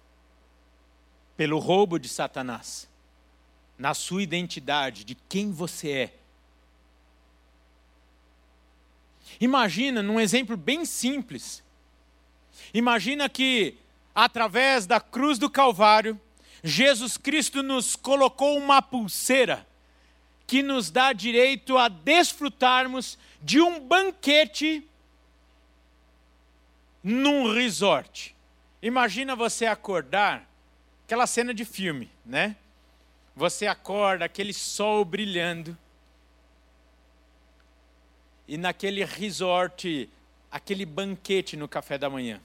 pelo 1.35 1.57
roubo 1.57 1.97
de 1.97 2.07
Satanás 2.07 2.87
na 3.75 3.95
sua 3.95 4.21
identidade, 4.21 5.03
de 5.03 5.15
quem 5.15 5.51
você 5.51 5.89
é. 5.89 6.13
Imagina, 9.41 10.03
num 10.03 10.19
exemplo 10.19 10.55
bem 10.55 10.85
simples, 10.85 11.63
imagina 12.71 13.27
que 13.27 13.75
através 14.13 14.85
da 14.85 14.99
cruz 14.99 15.39
do 15.39 15.49
Calvário, 15.49 16.21
Jesus 16.63 17.17
Cristo 17.17 17.63
nos 17.63 17.95
colocou 17.95 18.55
uma 18.59 18.79
pulseira 18.79 19.67
que 20.45 20.61
nos 20.61 20.91
dá 20.91 21.13
direito 21.13 21.79
a 21.79 21.87
desfrutarmos 21.87 23.17
de 23.41 23.59
um 23.59 23.79
banquete 23.79 24.87
num 27.03 27.53
resort. 27.53 28.35
Imagina 28.81 29.35
você 29.35 29.65
acordar, 29.65 30.47
aquela 31.05 31.27
cena 31.27 31.53
de 31.53 31.65
filme, 31.65 32.09
né? 32.25 32.55
Você 33.35 33.67
acorda, 33.67 34.25
aquele 34.25 34.53
sol 34.53 35.03
brilhando, 35.05 35.77
e 38.47 38.57
naquele 38.57 39.05
resort, 39.05 40.09
aquele 40.51 40.85
banquete 40.85 41.55
no 41.55 41.67
café 41.67 41.97
da 41.97 42.09
manhã. 42.09 42.41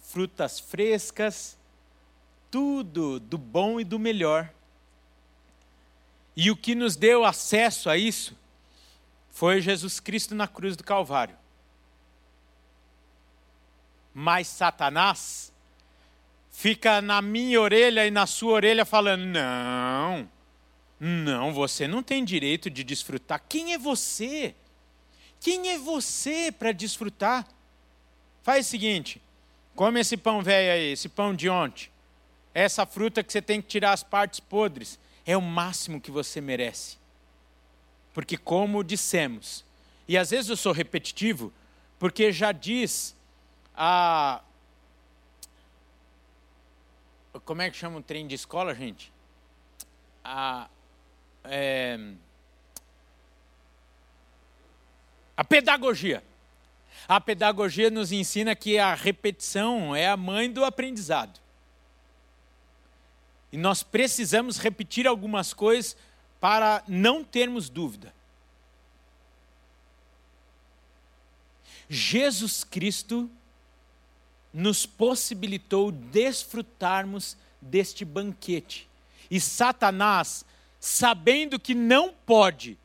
Frutas 0.00 0.58
frescas, 0.58 1.56
tudo 2.50 3.20
do 3.20 3.36
bom 3.36 3.78
e 3.78 3.84
do 3.84 3.98
melhor. 3.98 4.50
E 6.34 6.50
o 6.50 6.56
que 6.56 6.74
nos 6.74 6.96
deu 6.96 7.24
acesso 7.24 7.90
a 7.90 7.96
isso 7.96 8.34
foi 9.30 9.60
Jesus 9.60 10.00
Cristo 10.00 10.34
na 10.34 10.48
cruz 10.48 10.76
do 10.76 10.82
Calvário 10.82 11.36
mas 14.18 14.48
Satanás 14.48 15.52
fica 16.50 17.02
na 17.02 17.20
minha 17.20 17.60
orelha 17.60 18.06
e 18.06 18.10
na 18.10 18.26
sua 18.26 18.54
orelha 18.54 18.86
falando: 18.86 19.26
não, 19.26 20.26
não, 20.98 21.52
você 21.52 21.86
não 21.86 22.02
tem 22.02 22.24
direito 22.24 22.70
de 22.70 22.82
desfrutar. 22.82 23.42
Quem 23.46 23.74
é 23.74 23.78
você? 23.78 24.54
Quem 25.38 25.68
é 25.68 25.76
você 25.76 26.50
para 26.50 26.72
desfrutar? 26.72 27.46
Faz 28.42 28.66
o 28.66 28.70
seguinte: 28.70 29.20
come 29.74 30.00
esse 30.00 30.16
pão 30.16 30.42
velho 30.42 30.72
aí, 30.72 30.92
esse 30.92 31.10
pão 31.10 31.34
de 31.34 31.50
ontem, 31.50 31.90
essa 32.54 32.86
fruta 32.86 33.22
que 33.22 33.30
você 33.30 33.42
tem 33.42 33.60
que 33.60 33.68
tirar 33.68 33.92
as 33.92 34.02
partes 34.02 34.40
podres, 34.40 34.98
é 35.26 35.36
o 35.36 35.42
máximo 35.42 36.00
que 36.00 36.10
você 36.10 36.40
merece. 36.40 36.96
Porque, 38.14 38.38
como 38.38 38.82
dissemos, 38.82 39.62
e 40.08 40.16
às 40.16 40.30
vezes 40.30 40.48
eu 40.48 40.56
sou 40.56 40.72
repetitivo, 40.72 41.52
porque 41.98 42.32
já 42.32 42.50
diz 42.50 43.14
a. 43.76 44.40
Como 47.44 47.60
é 47.60 47.70
que 47.70 47.76
chama 47.76 47.98
o 47.98 48.02
trem 48.02 48.26
de 48.26 48.34
escola, 48.34 48.74
gente? 48.74 49.12
A. 50.24 50.68
É, 51.44 51.98
a 55.36 55.44
pedagogia. 55.44 56.24
A 57.06 57.20
pedagogia 57.20 57.90
nos 57.90 58.10
ensina 58.10 58.56
que 58.56 58.78
a 58.78 58.94
repetição 58.94 59.94
é 59.94 60.08
a 60.08 60.16
mãe 60.16 60.50
do 60.50 60.64
aprendizado. 60.64 61.38
E 63.52 63.56
nós 63.56 63.82
precisamos 63.82 64.58
repetir 64.58 65.06
algumas 65.06 65.52
coisas 65.52 65.96
para 66.40 66.82
não 66.88 67.22
termos 67.22 67.68
dúvida. 67.68 68.14
Jesus 71.88 72.64
Cristo 72.64 73.30
nos 74.56 74.86
possibilitou 74.86 75.92
desfrutarmos 75.92 77.36
deste 77.60 78.06
banquete. 78.06 78.88
E 79.30 79.38
Satanás, 79.38 80.46
sabendo 80.80 81.60
que 81.60 81.74
não 81.74 82.10
pode 82.24 82.78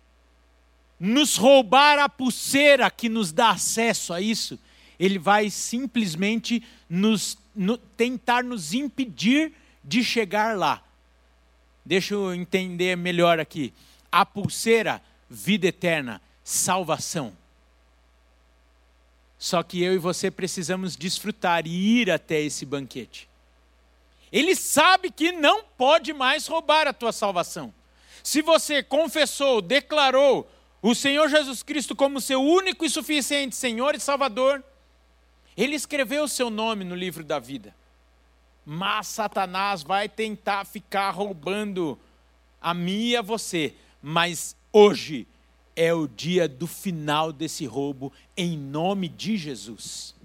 nos 0.99 1.37
roubar 1.37 1.97
a 1.97 2.09
pulseira 2.09 2.91
que 2.91 3.07
nos 3.07 3.31
dá 3.31 3.51
acesso 3.51 4.13
a 4.13 4.19
isso, 4.19 4.59
ele 4.99 5.17
vai 5.17 5.49
simplesmente 5.49 6.61
nos, 6.89 7.37
no, 7.55 7.77
tentar 7.77 8.43
nos 8.43 8.73
impedir 8.73 9.53
de 9.81 10.03
chegar 10.03 10.57
lá. 10.57 10.83
Deixa 11.85 12.15
eu 12.15 12.35
entender 12.35 12.97
melhor 12.97 13.39
aqui. 13.39 13.73
A 14.11 14.25
pulseira, 14.25 15.01
vida 15.29 15.67
eterna, 15.67 16.21
salvação. 16.43 17.31
Só 19.41 19.63
que 19.63 19.81
eu 19.81 19.95
e 19.95 19.97
você 19.97 20.29
precisamos 20.29 20.95
desfrutar 20.95 21.65
e 21.65 21.99
ir 21.99 22.11
até 22.11 22.39
esse 22.39 22.63
banquete. 22.63 23.27
Ele 24.31 24.55
sabe 24.55 25.09
que 25.09 25.31
não 25.31 25.63
pode 25.63 26.13
mais 26.13 26.45
roubar 26.45 26.87
a 26.87 26.93
tua 26.93 27.11
salvação. 27.11 27.73
Se 28.21 28.43
você 28.43 28.83
confessou, 28.83 29.59
declarou 29.59 30.47
o 30.79 30.93
Senhor 30.93 31.27
Jesus 31.27 31.63
Cristo 31.63 31.95
como 31.95 32.21
seu 32.21 32.39
único 32.39 32.85
e 32.85 32.89
suficiente 32.89 33.55
Senhor 33.55 33.95
e 33.95 33.99
Salvador, 33.99 34.63
ele 35.57 35.73
escreveu 35.75 36.25
o 36.25 36.29
seu 36.29 36.51
nome 36.51 36.85
no 36.85 36.93
livro 36.93 37.23
da 37.23 37.39
vida. 37.39 37.73
Mas 38.63 39.07
Satanás 39.07 39.81
vai 39.81 40.07
tentar 40.07 40.65
ficar 40.65 41.09
roubando 41.09 41.97
a 42.61 42.75
mim 42.75 43.07
e 43.07 43.17
a 43.17 43.23
você. 43.23 43.73
Mas 44.03 44.55
hoje 44.71 45.27
é 45.75 45.93
o 45.93 46.07
dia 46.07 46.47
do 46.47 46.67
final 46.67 47.31
desse 47.31 47.65
roubo, 47.65 48.11
em 48.35 48.57
nome 48.57 49.07
de 49.07 49.37
Jesus. 49.37 50.15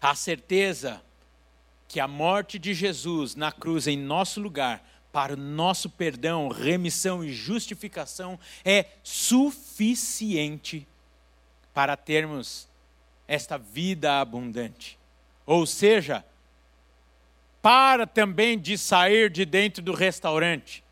A 0.00 0.14
certeza 0.14 1.00
que 1.86 2.00
a 2.00 2.08
morte 2.08 2.58
de 2.58 2.74
Jesus 2.74 3.34
na 3.34 3.52
cruz 3.52 3.86
em 3.86 3.96
nosso 3.96 4.40
lugar, 4.40 4.84
para 5.12 5.34
o 5.34 5.36
nosso 5.36 5.90
perdão, 5.90 6.48
remissão 6.48 7.22
e 7.22 7.32
justificação, 7.32 8.40
é 8.64 8.86
suficiente 9.02 10.88
para 11.74 11.96
termos 11.96 12.66
esta 13.28 13.58
vida 13.58 14.20
abundante. 14.20 14.98
Ou 15.46 15.66
seja, 15.66 16.24
para 17.62 18.06
também 18.08 18.58
de 18.58 18.76
sair 18.76 19.30
de 19.30 19.44
dentro 19.44 19.80
do 19.80 19.94
restaurante. 19.94 20.84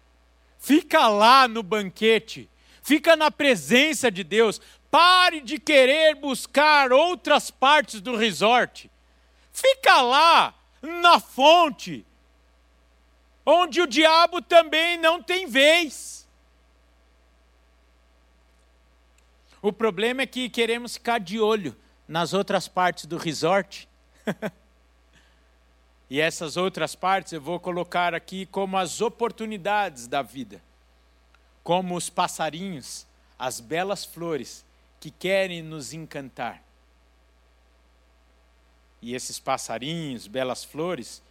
Fica 0.56 1.08
lá 1.08 1.48
no 1.48 1.62
banquete, 1.64 2.48
fica 2.80 3.16
na 3.16 3.30
presença 3.30 4.10
de 4.10 4.22
Deus. 4.22 4.60
Pare 4.88 5.40
de 5.40 5.58
querer 5.58 6.14
buscar 6.14 6.92
outras 6.92 7.50
partes 7.50 8.00
do 8.00 8.16
resort. 8.16 8.90
Fica 9.52 10.00
lá, 10.00 10.54
na 10.80 11.20
fonte, 11.20 12.06
onde 13.44 13.80
o 13.80 13.86
diabo 13.86 14.40
também 14.40 14.96
não 14.96 15.22
tem 15.22 15.46
vez. 15.46 16.28
O 19.62 19.72
problema 19.72 20.22
é 20.22 20.26
que 20.26 20.48
queremos 20.48 20.94
ficar 20.94 21.18
de 21.18 21.38
olho 21.38 21.76
nas 22.08 22.32
outras 22.32 22.66
partes 22.66 23.06
do 23.06 23.16
resort. 23.16 23.88
E 26.10 26.20
essas 26.20 26.56
outras 26.56 26.96
partes 26.96 27.32
eu 27.32 27.40
vou 27.40 27.60
colocar 27.60 28.16
aqui 28.16 28.44
como 28.44 28.76
as 28.76 29.00
oportunidades 29.00 30.08
da 30.08 30.22
vida, 30.22 30.60
como 31.62 31.94
os 31.94 32.10
passarinhos, 32.10 33.06
as 33.38 33.60
belas 33.60 34.04
flores 34.04 34.64
que 34.98 35.08
querem 35.08 35.62
nos 35.62 35.92
encantar. 35.92 36.60
E 39.00 39.14
esses 39.14 39.38
passarinhos, 39.38 40.26
belas 40.26 40.64
flores, 40.64 41.22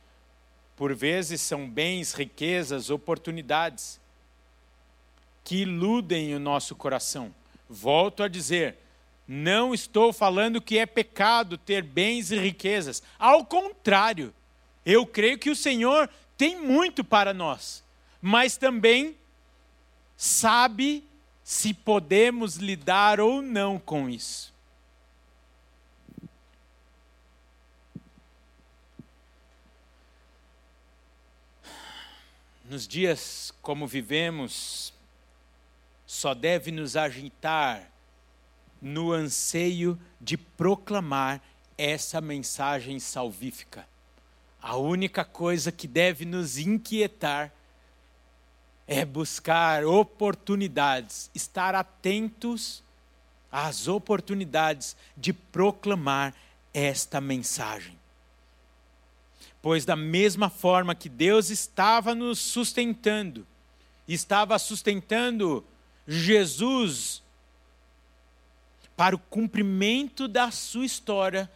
por 0.78 0.96
vezes 0.96 1.42
são 1.42 1.70
bens, 1.70 2.13
riquezas, 2.13 2.89
oportunidades 2.89 4.00
que 5.44 5.63
iludem 5.63 6.34
o 6.34 6.39
nosso 6.39 6.74
coração. 6.74 7.36
Volto 7.70 8.24
a 8.24 8.30
dizer, 8.30 8.78
não 9.28 9.74
estou 9.74 10.13
falando 10.13 10.62
que 10.62 10.80
é 10.80 10.86
pecado 10.86 11.58
ter 11.58 11.84
bens 11.84 12.32
e 12.32 12.39
riquezas. 12.39 13.04
Ao 13.20 13.46
contrário, 13.46 14.34
eu 14.86 15.06
creio 15.06 15.38
que 15.38 15.50
o 15.50 15.56
Senhor 15.56 16.10
tem 16.38 16.60
muito 16.60 17.04
para 17.04 17.34
nós, 17.34 17.84
mas 18.22 18.58
também 18.58 19.18
sabe 20.15 21.04
se 21.44 21.74
podemos 21.74 22.58
lidar 22.58 23.20
ou 23.20 23.42
não 23.42 23.80
com 23.80 24.10
isso. 24.10 24.54
Nos 32.70 32.88
dias 32.88 33.52
como 33.63 33.88
vivemos, 33.88 34.94
só 36.06 36.36
deve 36.36 36.72
nos 36.72 36.96
agitar 36.96 37.89
no 38.82 39.12
anseio 39.12 40.00
de 40.22 40.38
proclamar 40.38 41.42
essa 41.78 42.22
mensagem 42.22 43.00
salvífica. 43.00 43.88
A 44.62 44.76
única 44.76 45.24
coisa 45.24 45.72
que 45.72 45.88
deve 45.88 46.26
nos 46.26 46.58
inquietar 46.58 47.54
é 48.86 49.06
buscar 49.06 49.86
oportunidades, 49.86 51.30
estar 51.34 51.76
atentos 51.76 52.84
às 53.52 53.88
oportunidades 53.88 54.98
de 55.15 55.32
proclamar 55.32 56.34
esta 56.74 57.22
mensagem. 57.22 57.98
Pois, 59.62 59.86
da 59.86 59.95
mesma 59.95 60.50
forma 60.50 60.95
que 60.95 61.10
Deus 61.10 61.50
estava 61.50 62.15
nos 62.15 62.39
sustentando, 62.39 63.45
estava 64.08 64.58
sustentando 64.58 65.65
Jesus 66.08 67.22
para 68.95 69.15
o 69.15 69.19
cumprimento 69.19 70.28
da 70.28 70.52
sua 70.52 70.86
história, 70.86 71.50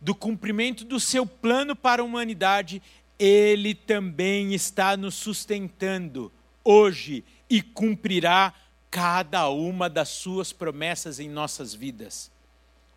do 0.00 0.14
cumprimento 0.14 0.84
do 0.84 1.00
seu 1.00 1.26
plano 1.26 1.74
para 1.74 2.02
a 2.02 2.04
humanidade, 2.04 2.80
ele 3.18 3.74
também 3.74 4.54
está 4.54 4.96
nos 4.96 5.14
sustentando 5.14 6.30
hoje 6.64 7.24
e 7.50 7.60
cumprirá 7.60 8.54
cada 8.90 9.48
uma 9.48 9.88
das 9.88 10.08
suas 10.08 10.52
promessas 10.52 11.18
em 11.18 11.28
nossas 11.28 11.74
vidas. 11.74 12.30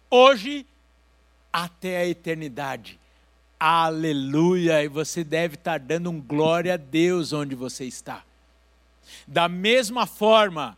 Hoje 0.09 0.65
até 1.51 1.97
a 1.97 2.07
eternidade. 2.07 2.99
Aleluia! 3.59 4.83
E 4.83 4.87
você 4.87 5.23
deve 5.23 5.55
estar 5.55 5.79
dando 5.79 6.09
um 6.09 6.19
glória 6.19 6.75
a 6.75 6.77
Deus 6.77 7.33
onde 7.33 7.55
você 7.55 7.85
está. 7.85 8.23
Da 9.27 9.47
mesma 9.49 10.05
forma 10.05 10.77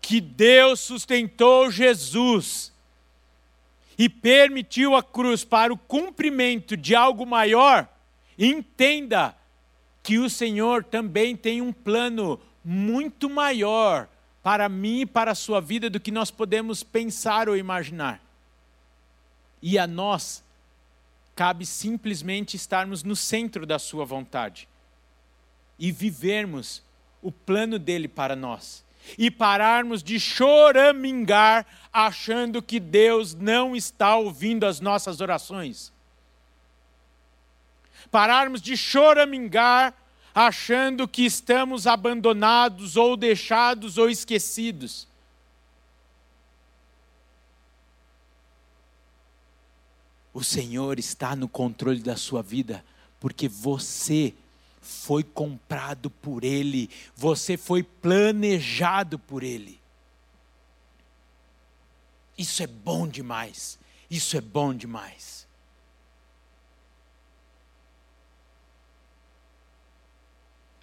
que 0.00 0.20
Deus 0.20 0.80
sustentou 0.80 1.70
Jesus 1.70 2.73
e 3.96 4.08
permitiu 4.08 4.96
a 4.96 5.02
cruz 5.02 5.44
para 5.44 5.72
o 5.72 5.78
cumprimento 5.78 6.76
de 6.76 6.94
algo 6.94 7.24
maior, 7.24 7.88
entenda 8.38 9.36
que 10.02 10.18
o 10.18 10.28
Senhor 10.28 10.84
também 10.84 11.36
tem 11.36 11.62
um 11.62 11.72
plano 11.72 12.40
muito 12.64 13.30
maior 13.30 14.08
para 14.42 14.68
mim 14.68 15.00
e 15.00 15.06
para 15.06 15.30
a 15.30 15.34
sua 15.34 15.60
vida 15.60 15.88
do 15.88 15.98
que 15.98 16.10
nós 16.10 16.30
podemos 16.30 16.82
pensar 16.82 17.48
ou 17.48 17.56
imaginar. 17.56 18.20
E 19.62 19.78
a 19.78 19.86
nós 19.86 20.42
cabe 21.34 21.64
simplesmente 21.64 22.54
estarmos 22.54 23.02
no 23.02 23.16
centro 23.16 23.64
da 23.64 23.78
sua 23.78 24.04
vontade 24.04 24.68
e 25.78 25.90
vivermos 25.90 26.82
o 27.22 27.32
plano 27.32 27.78
dele 27.78 28.06
para 28.06 28.36
nós 28.36 28.83
e 29.18 29.30
pararmos 29.30 30.02
de 30.02 30.18
choramingar 30.18 31.66
achando 31.92 32.62
que 32.62 32.80
Deus 32.80 33.34
não 33.34 33.76
está 33.76 34.16
ouvindo 34.16 34.64
as 34.64 34.80
nossas 34.80 35.20
orações. 35.20 35.92
Pararmos 38.10 38.60
de 38.60 38.76
choramingar 38.76 39.94
achando 40.34 41.06
que 41.06 41.24
estamos 41.24 41.86
abandonados 41.86 42.96
ou 42.96 43.16
deixados 43.16 43.98
ou 43.98 44.10
esquecidos. 44.10 45.06
O 50.32 50.42
Senhor 50.42 50.98
está 50.98 51.36
no 51.36 51.48
controle 51.48 52.00
da 52.00 52.16
sua 52.16 52.42
vida, 52.42 52.84
porque 53.20 53.48
você 53.48 54.34
foi 54.84 55.24
comprado 55.24 56.10
por 56.10 56.44
Ele, 56.44 56.88
você 57.16 57.56
foi 57.56 57.82
planejado 57.82 59.18
por 59.18 59.42
Ele. 59.42 59.80
Isso 62.36 62.62
é 62.62 62.66
bom 62.66 63.08
demais, 63.08 63.78
isso 64.10 64.36
é 64.36 64.40
bom 64.40 64.74
demais. 64.74 65.48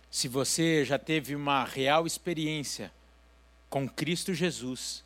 Se 0.10 0.28
você 0.28 0.84
já 0.84 1.00
teve 1.00 1.36
uma 1.36 1.64
real 1.64 2.06
experiência 2.06 2.92
com 3.70 3.88
Cristo 3.88 4.34
Jesus, 4.34 5.06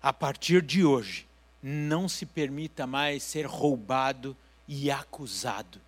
a 0.00 0.12
partir 0.12 0.62
de 0.62 0.84
hoje, 0.84 1.26
não 1.60 2.08
se 2.08 2.24
permita 2.24 2.86
mais 2.86 3.24
ser 3.24 3.44
roubado 3.44 4.36
e 4.68 4.90
acusado. 4.90 5.80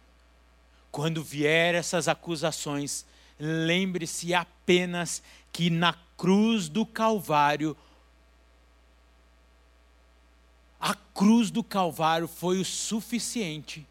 Quando 0.99 1.23
vier 1.23 1.77
essas 1.77 2.09
acusações, 2.09 3.07
lembre-se 3.39 4.35
apenas 4.35 5.23
que 5.53 5.71
na 5.71 5.97
cruz 6.17 6.69
do 6.69 6.85
Calvário, 6.85 7.77
a 10.81 10.97
cruz 11.15 11.53
do 11.53 11.63
Calvário 11.63 12.27
foi 12.27 12.59
o 12.59 12.65
suficiente. 12.65 13.87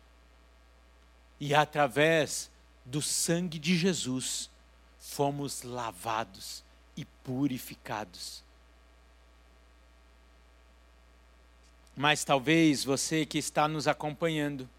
E 1.40 1.56
através 1.56 2.52
do 2.84 3.02
sangue 3.02 3.58
de 3.58 3.78
Jesus, 3.78 4.50
fomos 5.00 5.64
lavados 5.64 6.62
e 6.98 7.06
purificados. 7.06 8.44
Mas 11.96 12.26
talvez 12.26 12.84
você 12.84 13.26
que 13.26 13.38
está 13.38 13.66
nos 13.66 13.88
acompanhando, 13.88 14.70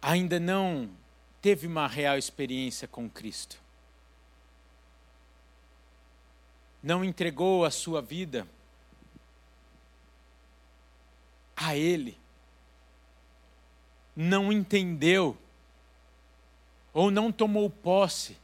ainda 0.00 0.40
não 0.40 0.90
teve 1.42 1.66
uma 1.66 1.86
real 1.86 2.16
experiência 2.16 2.88
com 2.88 3.08
Cristo. 3.08 3.60
Não 6.82 7.04
entregou 7.04 7.64
a 7.64 7.70
sua 7.70 8.00
vida 8.00 8.46
a 11.56 11.76
Ele. 11.76 12.18
Não 14.16 14.52
entendeu 14.52 15.36
ou 16.92 17.10
não 17.10 17.30
tomou 17.30 17.68
posse 17.70 18.36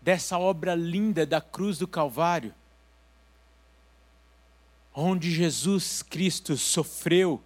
dessa 0.00 0.38
obra 0.38 0.74
linda 0.74 1.24
da 1.24 1.40
cruz 1.40 1.78
do 1.78 1.88
Calvário, 1.88 2.54
onde 4.94 5.30
Jesus 5.30 6.02
Cristo 6.02 6.56
sofreu 6.56 7.42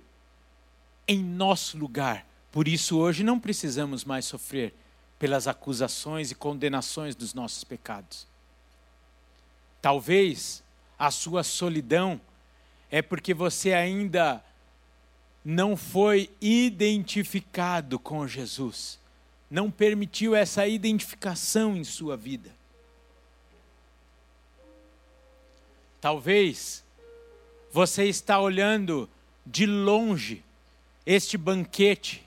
em 1.07 1.23
nosso 1.23 1.79
lugar 1.79 2.26
por 2.57 2.67
isso, 2.69 2.97
hoje 2.97 3.23
não 3.23 3.39
precisamos 3.39 4.03
mais 4.03 4.25
sofrer 4.25 4.73
pelas 5.19 5.47
acusações 5.47 6.31
e 6.31 6.35
condenações 6.35 7.15
dos 7.15 7.35
nossos 7.35 7.63
pecados. 7.65 8.27
Talvez 9.83 10.65
a 10.99 11.11
sua 11.11 11.43
solidão 11.43 12.19
é 12.91 13.03
porque 13.03 13.35
você 13.35 13.75
ainda 13.75 14.43
não 15.45 15.77
foi 15.77 16.31
identificado 16.41 17.99
com 17.99 18.27
Jesus, 18.27 18.99
não 19.51 19.71
permitiu 19.71 20.35
essa 20.35 20.67
identificação 20.67 21.77
em 21.77 21.85
sua 21.85 22.17
vida. 22.17 22.51
Talvez 26.01 26.83
você 27.71 28.07
está 28.07 28.41
olhando 28.41 29.11
de 29.45 29.67
longe 29.67 30.43
este 31.05 31.37
banquete 31.37 32.26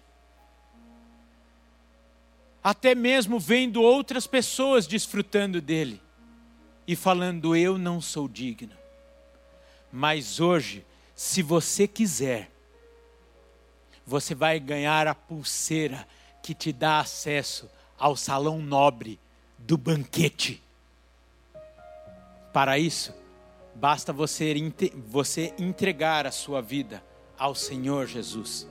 até 2.69 2.93
mesmo 2.93 3.39
vendo 3.39 3.81
outras 3.81 4.27
pessoas 4.27 4.85
desfrutando 4.85 5.59
dele 5.59 5.99
e 6.87 6.95
falando: 6.95 7.55
Eu 7.55 7.79
não 7.79 7.99
sou 7.99 8.27
digno. 8.27 8.77
Mas 9.91 10.39
hoje, 10.39 10.85
se 11.15 11.41
você 11.41 11.87
quiser, 11.87 12.51
você 14.05 14.35
vai 14.35 14.59
ganhar 14.59 15.07
a 15.07 15.15
pulseira 15.15 16.07
que 16.43 16.53
te 16.53 16.71
dá 16.71 16.99
acesso 16.99 17.67
ao 17.97 18.15
salão 18.15 18.59
nobre 18.59 19.19
do 19.57 19.75
banquete. 19.75 20.61
Para 22.53 22.77
isso, 22.77 23.15
basta 23.73 24.13
você, 24.13 24.53
você 25.07 25.55
entregar 25.57 26.27
a 26.27 26.31
sua 26.31 26.61
vida 26.61 27.03
ao 27.35 27.55
Senhor 27.55 28.05
Jesus, 28.05 28.67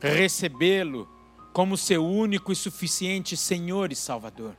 recebê-lo 0.00 1.13
como 1.54 1.76
seu 1.76 2.04
único 2.04 2.50
e 2.50 2.56
suficiente 2.56 3.36
Senhor 3.36 3.92
e 3.92 3.94
Salvador. 3.94 4.56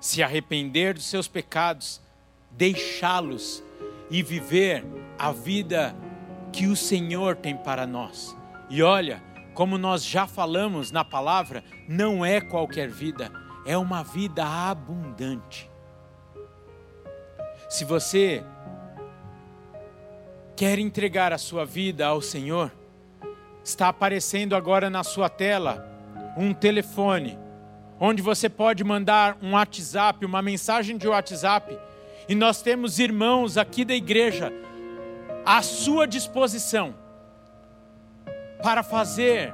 Se 0.00 0.20
arrepender 0.20 0.94
dos 0.94 1.06
seus 1.06 1.28
pecados, 1.28 2.02
deixá-los 2.50 3.62
e 4.10 4.20
viver 4.20 4.84
a 5.16 5.30
vida 5.30 5.94
que 6.52 6.66
o 6.66 6.74
Senhor 6.74 7.36
tem 7.36 7.56
para 7.56 7.86
nós. 7.86 8.36
E 8.68 8.82
olha, 8.82 9.22
como 9.54 9.78
nós 9.78 10.04
já 10.04 10.26
falamos 10.26 10.90
na 10.90 11.04
palavra, 11.04 11.62
não 11.88 12.24
é 12.24 12.40
qualquer 12.40 12.90
vida, 12.90 13.30
é 13.64 13.78
uma 13.78 14.02
vida 14.02 14.44
abundante. 14.44 15.70
Se 17.70 17.84
você 17.84 18.44
quer 20.56 20.80
entregar 20.80 21.32
a 21.32 21.38
sua 21.38 21.64
vida 21.64 22.04
ao 22.04 22.20
Senhor, 22.20 22.72
está 23.64 23.88
aparecendo 23.88 24.54
agora 24.54 24.90
na 24.90 25.02
sua 25.02 25.28
tela 25.28 25.90
um 26.36 26.52
telefone, 26.52 27.38
onde 27.98 28.20
você 28.20 28.48
pode 28.48 28.84
mandar 28.84 29.38
um 29.42 29.52
WhatsApp, 29.52 30.24
uma 30.26 30.42
mensagem 30.42 30.98
de 30.98 31.08
WhatsApp, 31.08 31.78
e 32.28 32.34
nós 32.34 32.60
temos 32.60 32.98
irmãos 32.98 33.56
aqui 33.56 33.84
da 33.84 33.94
igreja 33.94 34.52
à 35.44 35.62
sua 35.62 36.06
disposição 36.06 36.94
para 38.62 38.82
fazer 38.82 39.52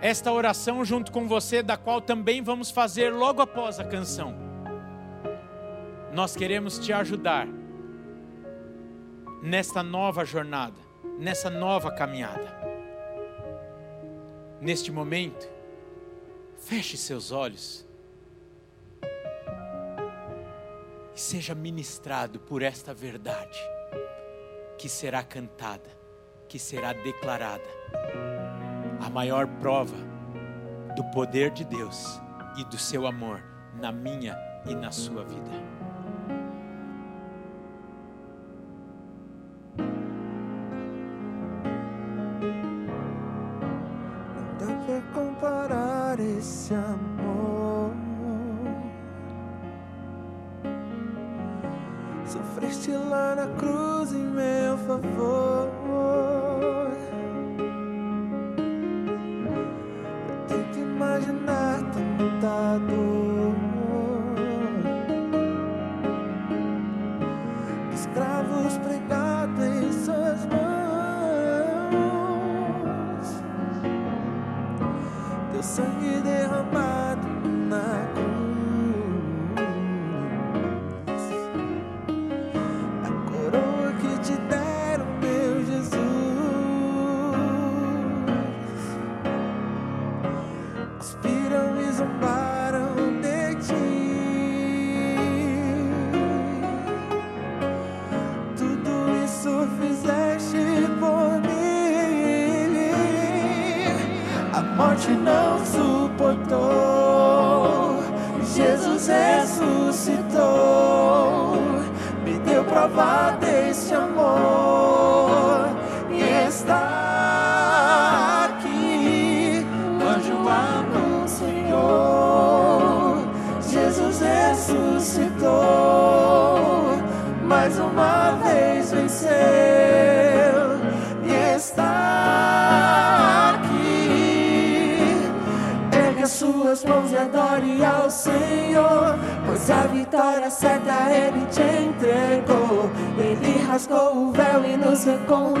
esta 0.00 0.30
oração 0.30 0.84
junto 0.84 1.10
com 1.10 1.26
você, 1.26 1.62
da 1.62 1.76
qual 1.76 2.00
também 2.00 2.42
vamos 2.42 2.70
fazer 2.70 3.10
logo 3.10 3.40
após 3.40 3.80
a 3.80 3.84
canção. 3.84 4.34
Nós 6.12 6.36
queremos 6.36 6.78
te 6.78 6.92
ajudar 6.92 7.48
nesta 9.42 9.82
nova 9.82 10.24
jornada, 10.24 10.76
nessa 11.18 11.48
nova 11.48 11.90
caminhada. 11.90 12.63
Neste 14.64 14.90
momento, 14.90 15.46
feche 16.56 16.96
seus 16.96 17.30
olhos 17.30 17.86
e 21.14 21.20
seja 21.20 21.54
ministrado 21.54 22.40
por 22.40 22.62
esta 22.62 22.94
verdade 22.94 23.58
que 24.78 24.88
será 24.88 25.22
cantada, 25.22 25.90
que 26.48 26.58
será 26.58 26.94
declarada. 26.94 27.68
A 29.04 29.10
maior 29.10 29.46
prova 29.60 29.98
do 30.96 31.04
poder 31.10 31.50
de 31.50 31.66
Deus 31.66 32.18
e 32.58 32.64
do 32.64 32.78
seu 32.78 33.06
amor 33.06 33.44
na 33.74 33.92
minha 33.92 34.34
e 34.64 34.74
na 34.74 34.90
sua 34.90 35.24
vida. 35.24 35.83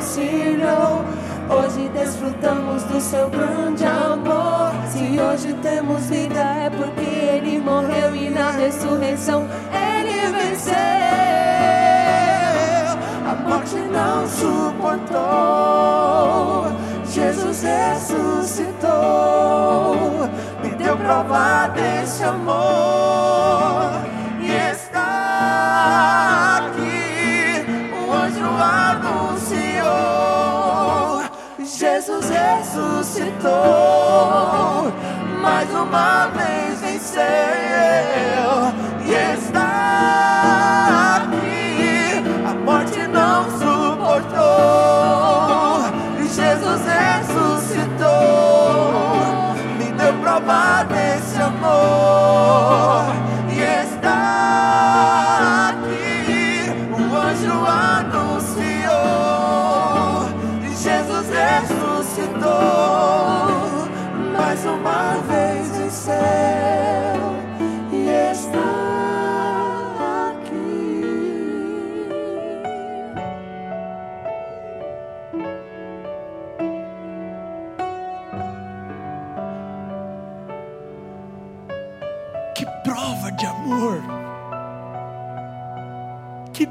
Reconciliou. 0.04 1.04
Hoje 1.48 1.88
desfrutamos 1.90 2.82
do 2.84 3.00
seu 3.00 3.30
grande 3.30 3.84
amor. 3.84 4.72
Se 4.88 5.18
hoje 5.20 5.54
temos 5.62 6.06
vida 6.06 6.40
é 6.40 6.70
porque 6.70 7.00
Ele 7.00 7.58
morreu 7.58 8.14
e 8.14 8.30
na 8.30 8.50
ressurreição 8.52 9.48
Ele 9.72 10.32
venceu. 10.32 10.74
A 13.26 13.34
morte 13.48 13.76
não 13.76 14.26
suportou. 14.28 15.14
Jesus 17.06 17.62
ressuscitou, 17.62 18.88
me 20.62 20.70
deu 20.70 20.96
prova 20.96 21.68
desse 21.68 22.24
amor. 22.24 23.33
Ressuscitou, 32.74 33.52
mais 35.40 35.70
uma 35.70 36.26
vez 36.28 36.80
venceu. 36.80 37.63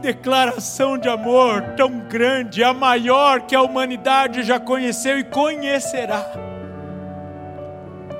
Declaração 0.04 0.98
de 0.98 1.10
amor 1.10 1.62
tão 1.76 2.00
grande, 2.02 2.64
a 2.64 2.74
maior 2.74 3.42
que 3.42 3.56
a 3.56 3.62
humanidade 3.62 4.44
já 4.44 4.60
conheceu 4.60 5.18
e 5.18 5.24
conhecerá. 5.24 6.22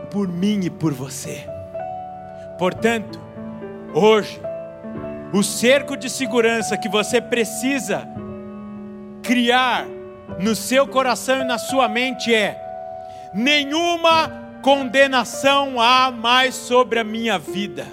Por 0.10 0.28
mim 0.28 0.62
e 0.64 0.70
por 0.70 0.94
você. 0.94 1.46
Portanto, 2.58 3.24
Hoje, 3.96 4.42
o 5.32 5.44
cerco 5.44 5.96
de 5.96 6.10
segurança 6.10 6.76
que 6.76 6.90
você 6.90 7.22
precisa 7.22 8.08
criar 9.22 9.86
no 10.40 10.56
seu 10.56 10.88
coração 10.88 11.42
e 11.42 11.44
na 11.44 11.60
sua 11.60 11.88
mente 11.88 12.34
é: 12.34 12.60
nenhuma 13.36 14.32
condenação 14.64 15.80
há 15.80 16.10
mais 16.10 16.56
sobre 16.56 16.98
a 16.98 17.04
minha 17.04 17.38
vida. 17.38 17.86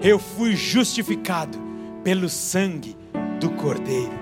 Eu 0.00 0.20
fui 0.20 0.54
justificado 0.54 1.58
pelo 2.04 2.28
sangue 2.28 2.96
do 3.44 3.50
Cordeiro. 3.50 4.18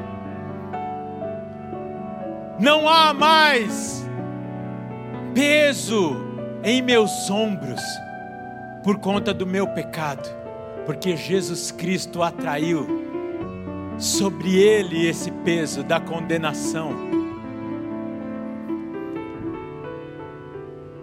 Não 2.58 2.88
há 2.88 3.14
mais 3.14 4.04
peso 5.32 6.16
em 6.64 6.82
meus 6.82 7.30
ombros 7.30 7.80
por 8.82 8.98
conta 8.98 9.32
do 9.32 9.46
meu 9.46 9.68
pecado, 9.68 10.28
porque 10.84 11.16
Jesus 11.16 11.70
Cristo 11.70 12.20
atraiu 12.20 12.84
sobre 13.96 14.56
ele 14.56 15.06
esse 15.06 15.30
peso 15.30 15.84
da 15.84 16.00
condenação 16.00 17.12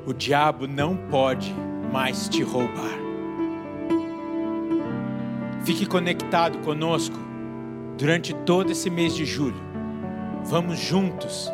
o 0.05 0.13
diabo 0.13 0.67
não 0.67 0.97
pode 0.97 1.53
mais 1.93 2.27
te 2.27 2.41
roubar. 2.41 2.97
Fique 5.63 5.85
conectado 5.85 6.57
conosco 6.59 7.28
durante 7.99 8.33
todo 8.33 8.71
esse 8.71 8.89
mês 8.89 9.13
de 9.13 9.25
julho. 9.25 9.61
Vamos 10.45 10.79
juntos 10.79 11.51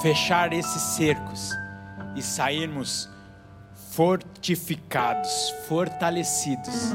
fechar 0.00 0.52
esses 0.52 0.80
cercos 0.80 1.50
e 2.14 2.22
sairmos 2.22 3.10
fortificados, 3.90 5.52
fortalecidos 5.66 6.94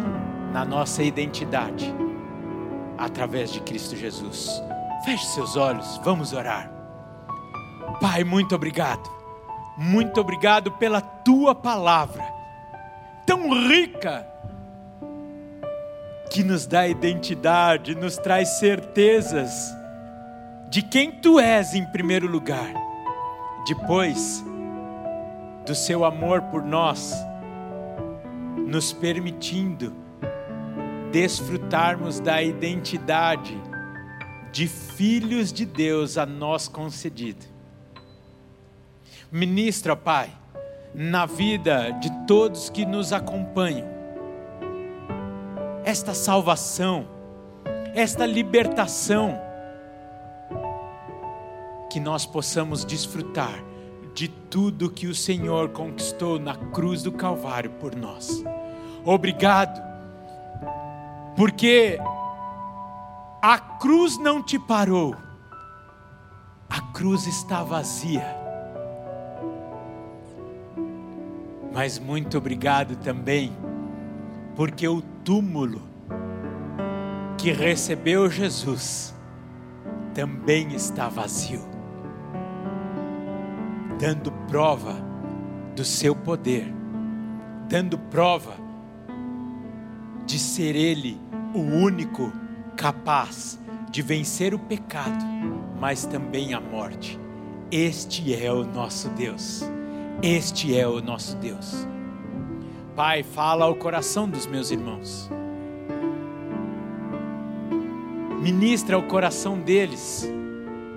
na 0.53 0.63
nossa 0.63 1.03
identidade 1.03 1.93
através 2.97 3.51
de 3.51 3.59
Cristo 3.59 3.97
Jesus. 3.97 4.63
Feche 5.03 5.25
seus 5.25 5.57
olhos, 5.57 5.99
vamos 6.05 6.31
orar. 6.31 6.71
Pai, 7.99 8.23
muito 8.23 8.55
obrigado 8.55 9.23
muito 9.77 10.21
obrigado 10.21 10.71
pela 10.73 11.01
tua 11.01 11.55
palavra, 11.55 12.23
tão 13.25 13.49
rica, 13.67 14.27
que 16.33 16.43
nos 16.43 16.65
dá 16.65 16.87
identidade, 16.87 17.93
nos 17.93 18.17
traz 18.17 18.57
certezas 18.57 19.53
de 20.67 20.81
quem 20.81 21.11
tu 21.11 21.39
és 21.39 21.75
em 21.75 21.85
primeiro 21.85 22.25
lugar, 22.25 22.73
depois 23.67 24.43
do 25.63 25.75
seu 25.75 26.03
amor 26.03 26.41
por 26.41 26.63
nós, 26.63 27.13
nos 28.65 28.91
permitindo 28.91 29.93
desfrutarmos 31.11 32.19
da 32.19 32.41
identidade 32.41 33.55
de 34.51 34.67
filhos 34.67 35.53
de 35.53 35.67
Deus 35.67 36.17
a 36.17 36.25
nós 36.25 36.67
concedida. 36.67 37.45
Ministra, 39.31 39.95
Pai, 39.95 40.31
na 40.95 41.27
vida 41.27 41.91
de 41.91 42.09
todos 42.25 42.71
que 42.71 42.87
nos 42.87 43.13
acompanham, 43.13 44.02
esta 45.93 46.15
salvação, 46.15 47.05
esta 47.93 48.25
libertação, 48.25 49.39
que 51.87 51.99
nós 51.99 52.25
possamos 52.25 52.83
desfrutar 52.83 53.63
de 54.15 54.27
tudo 54.27 54.89
que 54.89 55.05
o 55.05 55.13
Senhor 55.13 55.69
conquistou 55.69 56.39
na 56.39 56.55
cruz 56.55 57.03
do 57.03 57.11
Calvário 57.11 57.69
por 57.73 57.95
nós. 57.95 58.43
Obrigado, 59.05 59.79
porque 61.35 61.99
a 63.39 63.59
cruz 63.59 64.17
não 64.17 64.41
te 64.41 64.57
parou, 64.57 65.15
a 66.67 66.81
cruz 66.91 67.27
está 67.27 67.61
vazia 67.63 68.41
Mas 71.71 71.97
muito 71.97 72.37
obrigado 72.37 72.95
também, 72.97 73.51
porque 74.55 74.87
o 74.87 75.01
túmulo 75.23 75.81
que 77.37 77.51
recebeu 77.51 78.29
Jesus 78.29 79.13
também 80.13 80.73
está 80.73 81.09
vazio, 81.09 81.61
dando 83.99 84.31
prova 84.47 84.95
do 85.75 85.83
seu 85.83 86.15
poder, 86.15 86.71
dando 87.67 87.97
prova 87.97 88.55
de 90.25 90.37
ser 90.37 90.75
Ele 90.75 91.19
o 91.53 91.59
único 91.59 92.31
capaz 92.75 93.59
de 93.89 94.01
vencer 94.01 94.53
o 94.53 94.59
pecado, 94.59 95.25
mas 95.79 96.05
também 96.05 96.53
a 96.53 96.59
morte. 96.59 97.19
Este 97.71 98.35
é 98.35 98.51
o 98.51 98.63
nosso 98.63 99.09
Deus. 99.09 99.63
Este 100.21 100.77
é 100.77 100.87
o 100.87 101.01
nosso 101.01 101.35
Deus. 101.37 101.87
Pai, 102.95 103.23
fala 103.23 103.65
ao 103.65 103.75
coração 103.75 104.29
dos 104.29 104.45
meus 104.45 104.69
irmãos. 104.71 105.29
Ministra 108.41 108.95
ao 108.95 109.03
coração 109.03 109.59
deles 109.59 110.29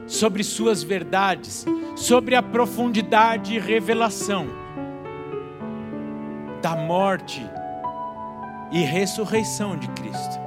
sobre 0.06 0.44
suas 0.44 0.82
verdades, 0.82 1.64
sobre 1.94 2.34
a 2.34 2.42
profundidade 2.42 3.54
e 3.54 3.58
revelação 3.58 4.46
da 6.60 6.76
morte 6.76 7.44
e 8.72 8.80
ressurreição 8.82 9.76
de 9.76 9.88
Cristo. 9.88 10.38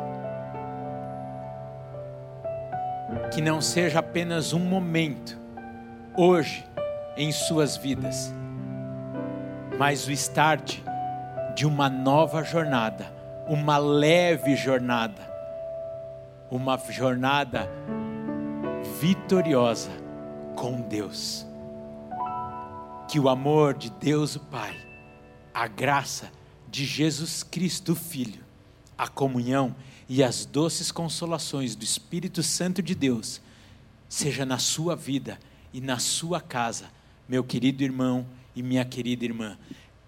Que 3.33 3.41
não 3.41 3.61
seja 3.61 3.99
apenas 3.99 4.53
um 4.53 4.59
momento, 4.59 5.39
hoje, 6.15 6.65
em 7.17 7.31
suas 7.31 7.77
vidas 7.77 8.33
mas 9.79 10.05
o 10.07 10.11
start 10.11 10.79
de 11.59 11.65
uma 11.65 11.89
nova 11.89 12.41
jornada, 12.41 13.13
uma 13.45 13.77
leve 13.77 14.55
jornada, 14.55 15.29
uma 16.49 16.77
jornada 16.89 17.69
vitoriosa 18.97 19.91
com 20.55 20.79
Deus. 20.79 21.45
Que 23.09 23.19
o 23.19 23.27
amor 23.27 23.73
de 23.73 23.89
Deus 23.89 24.37
o 24.37 24.39
Pai, 24.39 24.73
a 25.53 25.67
graça 25.67 26.31
de 26.69 26.85
Jesus 26.85 27.43
Cristo 27.43 27.93
Filho, 27.93 28.41
a 28.97 29.09
comunhão 29.09 29.75
e 30.07 30.23
as 30.23 30.45
doces 30.45 30.93
consolações 30.93 31.75
do 31.75 31.83
Espírito 31.83 32.41
Santo 32.41 32.81
de 32.81 32.95
Deus 32.95 33.41
seja 34.07 34.45
na 34.45 34.59
sua 34.59 34.95
vida 34.95 35.37
e 35.73 35.81
na 35.81 35.99
sua 35.99 36.39
casa, 36.39 36.85
meu 37.27 37.43
querido 37.43 37.83
irmão 37.83 38.25
e 38.55 38.63
minha 38.63 38.85
querida 38.85 39.25
irmã. 39.25 39.57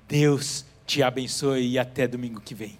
Deus 0.07 0.70
te 0.91 1.01
abençoe 1.01 1.69
e 1.69 1.79
até 1.79 2.05
domingo 2.05 2.41
que 2.41 2.53
vem. 2.53 2.77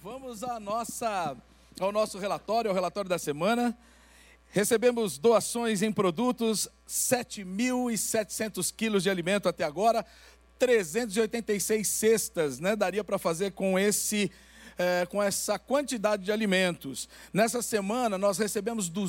Vamos 0.00 0.44
à 0.44 0.60
nossa, 0.60 1.36
ao 1.80 1.90
nosso 1.90 2.18
relatório, 2.18 2.70
ao 2.70 2.74
relatório 2.74 3.10
da 3.10 3.18
semana. 3.18 3.76
Recebemos 4.52 5.18
doações 5.18 5.82
em 5.82 5.90
produtos, 5.90 6.68
7.700 6.88 8.72
quilos 8.76 9.02
de 9.02 9.10
alimento 9.10 9.48
até 9.48 9.64
agora, 9.64 10.06
386 10.56 11.88
cestas, 11.88 12.60
né? 12.60 12.76
Daria 12.76 13.02
para 13.02 13.18
fazer 13.18 13.50
com 13.50 13.76
esse, 13.76 14.30
é, 14.78 15.04
com 15.06 15.20
essa 15.20 15.58
quantidade 15.58 16.22
de 16.22 16.30
alimentos. 16.30 17.08
Nessa 17.32 17.60
semana 17.60 18.16
nós 18.16 18.38
recebemos 18.38 18.88
200 18.88 19.08